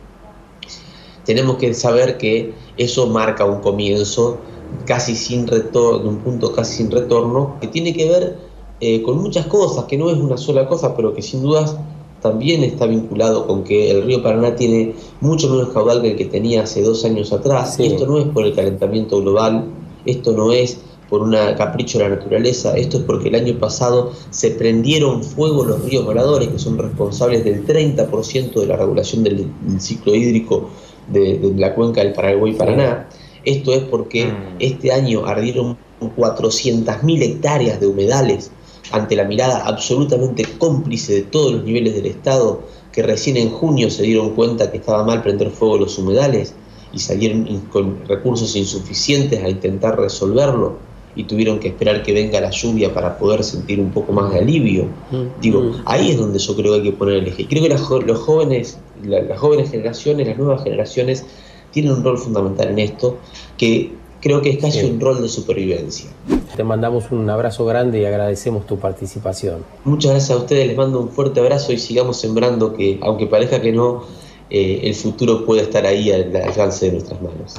tenemos 1.29 1.59
que 1.59 1.75
saber 1.75 2.17
que 2.17 2.55
eso 2.79 3.07
marca 3.07 3.45
un 3.45 3.61
comienzo 3.61 4.39
casi 4.87 5.15
sin 5.15 5.47
retorno, 5.47 6.09
un 6.09 6.17
punto 6.21 6.55
casi 6.55 6.79
sin 6.79 6.91
retorno, 6.91 7.57
que 7.61 7.67
tiene 7.67 7.93
que 7.93 8.09
ver 8.09 8.39
eh, 8.81 9.03
con 9.03 9.19
muchas 9.19 9.45
cosas, 9.45 9.85
que 9.85 9.99
no 9.99 10.09
es 10.09 10.17
una 10.17 10.39
sola 10.39 10.67
cosa, 10.67 10.97
pero 10.97 11.13
que 11.13 11.21
sin 11.21 11.43
dudas 11.43 11.77
también 12.23 12.65
está 12.65 12.87
vinculado 12.87 13.47
con 13.47 13.63
que 13.63 13.91
el 13.91 14.05
río 14.05 14.23
Paraná 14.23 14.57
tiene 14.57 14.95
mucho 15.21 15.51
menos 15.51 15.69
caudal 15.69 16.01
que 16.01 16.13
el 16.13 16.17
que 16.17 16.25
tenía 16.25 16.63
hace 16.63 16.83
dos 16.83 17.05
años 17.05 17.31
atrás. 17.31 17.79
Y 17.79 17.89
esto 17.89 18.07
no 18.07 18.17
es 18.17 18.25
por 18.29 18.47
el 18.47 18.55
calentamiento 18.55 19.21
global, 19.21 19.67
esto 20.07 20.33
no 20.33 20.51
es 20.51 20.79
por 21.11 21.23
un 21.23 21.33
capricho 21.59 21.99
de 21.99 22.05
la 22.05 22.17
naturaleza, 22.17 22.75
esto 22.77 22.99
es 22.99 23.03
porque 23.05 23.29
el 23.29 23.35
año 23.35 23.59
pasado 23.59 24.13
se 24.31 24.51
prendieron 24.53 25.23
fuego 25.23 25.65
los 25.65 25.85
ríos 25.85 26.07
voladores, 26.07 26.49
que 26.49 26.59
son 26.59 26.79
responsables 26.79 27.45
del 27.45 27.67
30% 27.67 28.61
de 28.61 28.67
la 28.67 28.77
regulación 28.77 29.25
del, 29.25 29.51
ciclo 29.79 30.15
hídrico 30.15 30.71
de, 31.09 31.53
la 31.57 31.75
cuenca 31.75 32.03
del 32.03 32.13
Paraguay-Paraná. 32.13 33.09
Esto 33.45 33.73
es 33.73 33.83
porque 33.85 34.27
mm. 34.27 34.57
este 34.59 34.93
año 34.93 35.27
ardieron 35.27 35.77
400.000 36.01 37.23
hectáreas 37.23 37.81
de 37.81 37.87
humedales 37.87 38.51
ante 38.91 39.17
la 39.17 39.25
mirada 39.25 39.65
absolutamente 39.67 40.45
cómplice 40.59 41.15
de 41.15 41.23
todos 41.23 41.53
los 41.53 41.65
niveles 41.65 41.95
del 41.95 42.07
Estado, 42.07 42.63
que 42.93 43.03
recién 43.03 43.37
en 43.37 43.51
junio 43.51 43.91
se 43.91 44.03
dieron 44.03 44.31
cuenta 44.31 44.71
que 44.71 44.79
estaba 44.79 45.05
mal 45.05 45.23
prender 45.23 45.51
fuego 45.51 45.79
los 45.79 45.99
humedales 45.99 46.55
y 46.93 46.99
salieron 46.99 47.45
con 47.71 48.07
recursos 48.07 48.57
insuficientes 48.57 49.43
a 49.43 49.49
intentar 49.49 49.99
resolverlo 49.99 50.88
y 51.17 51.25
tuvieron 51.25 51.59
que 51.59 51.69
esperar 51.69 52.03
que 52.03 52.13
venga 52.13 52.41
la 52.41 52.51
lluvia 52.51 52.93
para 52.95 53.19
poder 53.19 53.43
sentir 53.43 53.81
un 53.81 53.91
poco 53.91 54.13
más 54.13 54.33
de 54.33 54.39
alivio. 54.39 54.85
Mm. 55.11 55.41
Digo, 55.41 55.61
mm. 55.63 55.83
ahí 55.87 56.11
es 56.11 56.19
donde 56.19 56.39
yo 56.39 56.55
creo 56.55 56.73
que 56.73 56.79
hay 56.79 56.85
que 56.85 56.93
poner 56.93 57.17
el 57.17 57.29
eje. 57.29 57.47
Creo 57.47 57.63
que 57.63 57.69
los 57.69 58.19
jóvenes, 58.19 58.79
las 59.05 59.39
jóvenes 59.39 59.71
generaciones, 59.71 60.27
las 60.27 60.39
nuevas 60.39 60.63
generaciones, 60.63 61.25
tienen 61.71 61.93
un 61.93 62.05
rol 62.05 62.19
fundamental 62.19 62.69
en 62.69 62.79
esto, 62.79 63.19
que 63.57 63.93
creo 64.21 64.43
que 64.43 64.51
es 64.51 64.59
casi 64.59 64.85
un 64.85 65.01
rol 65.01 65.23
de 65.23 65.29
supervivencia. 65.29 66.11
Te 66.57 66.65
mandamos 66.65 67.11
un 67.11 67.29
abrazo 67.31 67.65
grande 67.65 68.01
y 68.01 68.05
agradecemos 68.05 68.67
tu 68.67 68.79
participación. 68.79 69.65
Muchas 69.85 70.13
gracias 70.13 70.39
a 70.39 70.41
ustedes, 70.41 70.67
les 70.67 70.77
mando 70.77 71.01
un 71.01 71.11
fuerte 71.11 71.41
abrazo 71.41 71.73
y 71.73 71.79
sigamos 71.79 72.21
sembrando 72.21 72.75
que, 72.75 72.99
aunque 73.03 73.27
parezca 73.27 73.61
que 73.61 73.73
no, 73.73 74.05
eh, 74.51 74.81
el 74.85 74.95
futuro 74.95 75.45
puede 75.45 75.63
estar 75.63 75.87
ahí 75.87 76.11
al 76.11 76.35
alcance 76.35 76.87
de 76.87 76.93
nuestras 76.93 77.21
manos. 77.21 77.55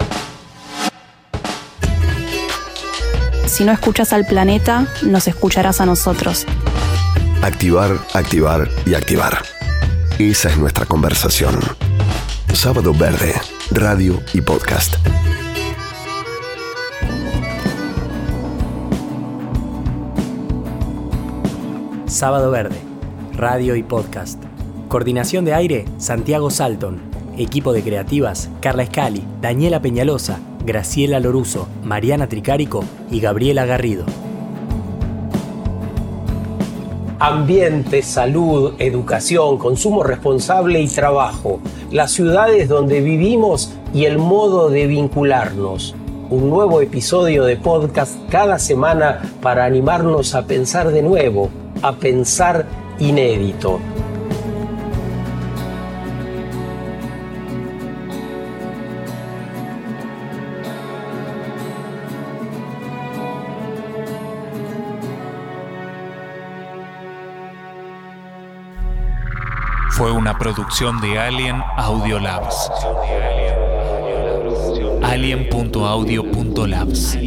Si 3.59 3.65
no 3.65 3.73
escuchas 3.73 4.13
al 4.13 4.25
planeta, 4.25 4.87
nos 5.01 5.27
escucharás 5.27 5.81
a 5.81 5.85
nosotros. 5.85 6.45
Activar, 7.41 7.91
activar 8.13 8.69
y 8.85 8.93
activar. 8.93 9.39
Esa 10.17 10.47
es 10.47 10.57
nuestra 10.57 10.85
conversación. 10.85 11.59
Sábado 12.53 12.93
Verde, 12.93 13.33
radio 13.71 14.23
y 14.33 14.39
podcast. 14.39 14.95
Sábado 22.05 22.51
Verde, 22.51 22.79
radio 23.33 23.75
y 23.75 23.83
podcast. 23.83 24.41
Coordinación 24.87 25.43
de 25.43 25.53
aire, 25.53 25.85
Santiago 25.97 26.49
Salton. 26.49 27.01
Equipo 27.37 27.73
de 27.73 27.83
creativas, 27.83 28.49
Carla 28.61 28.83
Escali, 28.83 29.21
Daniela 29.41 29.81
Peñalosa, 29.81 30.39
Graciela 30.65 31.19
Loruso, 31.19 31.67
Mariana 31.83 32.27
Tricárico 32.27 32.83
y 33.09 33.19
Gabriela 33.19 33.65
Garrido. 33.65 34.05
Ambiente, 37.19 38.01
salud, 38.01 38.73
educación, 38.79 39.57
consumo 39.57 40.03
responsable 40.03 40.81
y 40.81 40.87
trabajo. 40.87 41.59
Las 41.91 42.11
ciudades 42.11 42.69
donde 42.69 43.01
vivimos 43.01 43.73
y 43.93 44.05
el 44.05 44.17
modo 44.17 44.69
de 44.69 44.87
vincularnos 44.87 45.95
un 46.29 46.49
nuevo 46.49 46.79
episodio 46.81 47.43
de 47.43 47.57
podcast 47.57 48.15
cada 48.29 48.59
semana 48.59 49.21
para 49.41 49.65
animarnos 49.65 50.35
a 50.35 50.45
pensar 50.45 50.91
de 50.91 51.01
nuevo, 51.01 51.49
a 51.81 51.93
pensar 51.93 52.67
inédito. 52.99 53.79
Fue 69.99 70.11
una 70.13 70.37
producción 70.37 71.01
de 71.01 71.19
Alien 71.19 71.61
Audio 71.75 72.19
Labs. 72.19 72.71
Alien.audio.labs. 75.03 77.17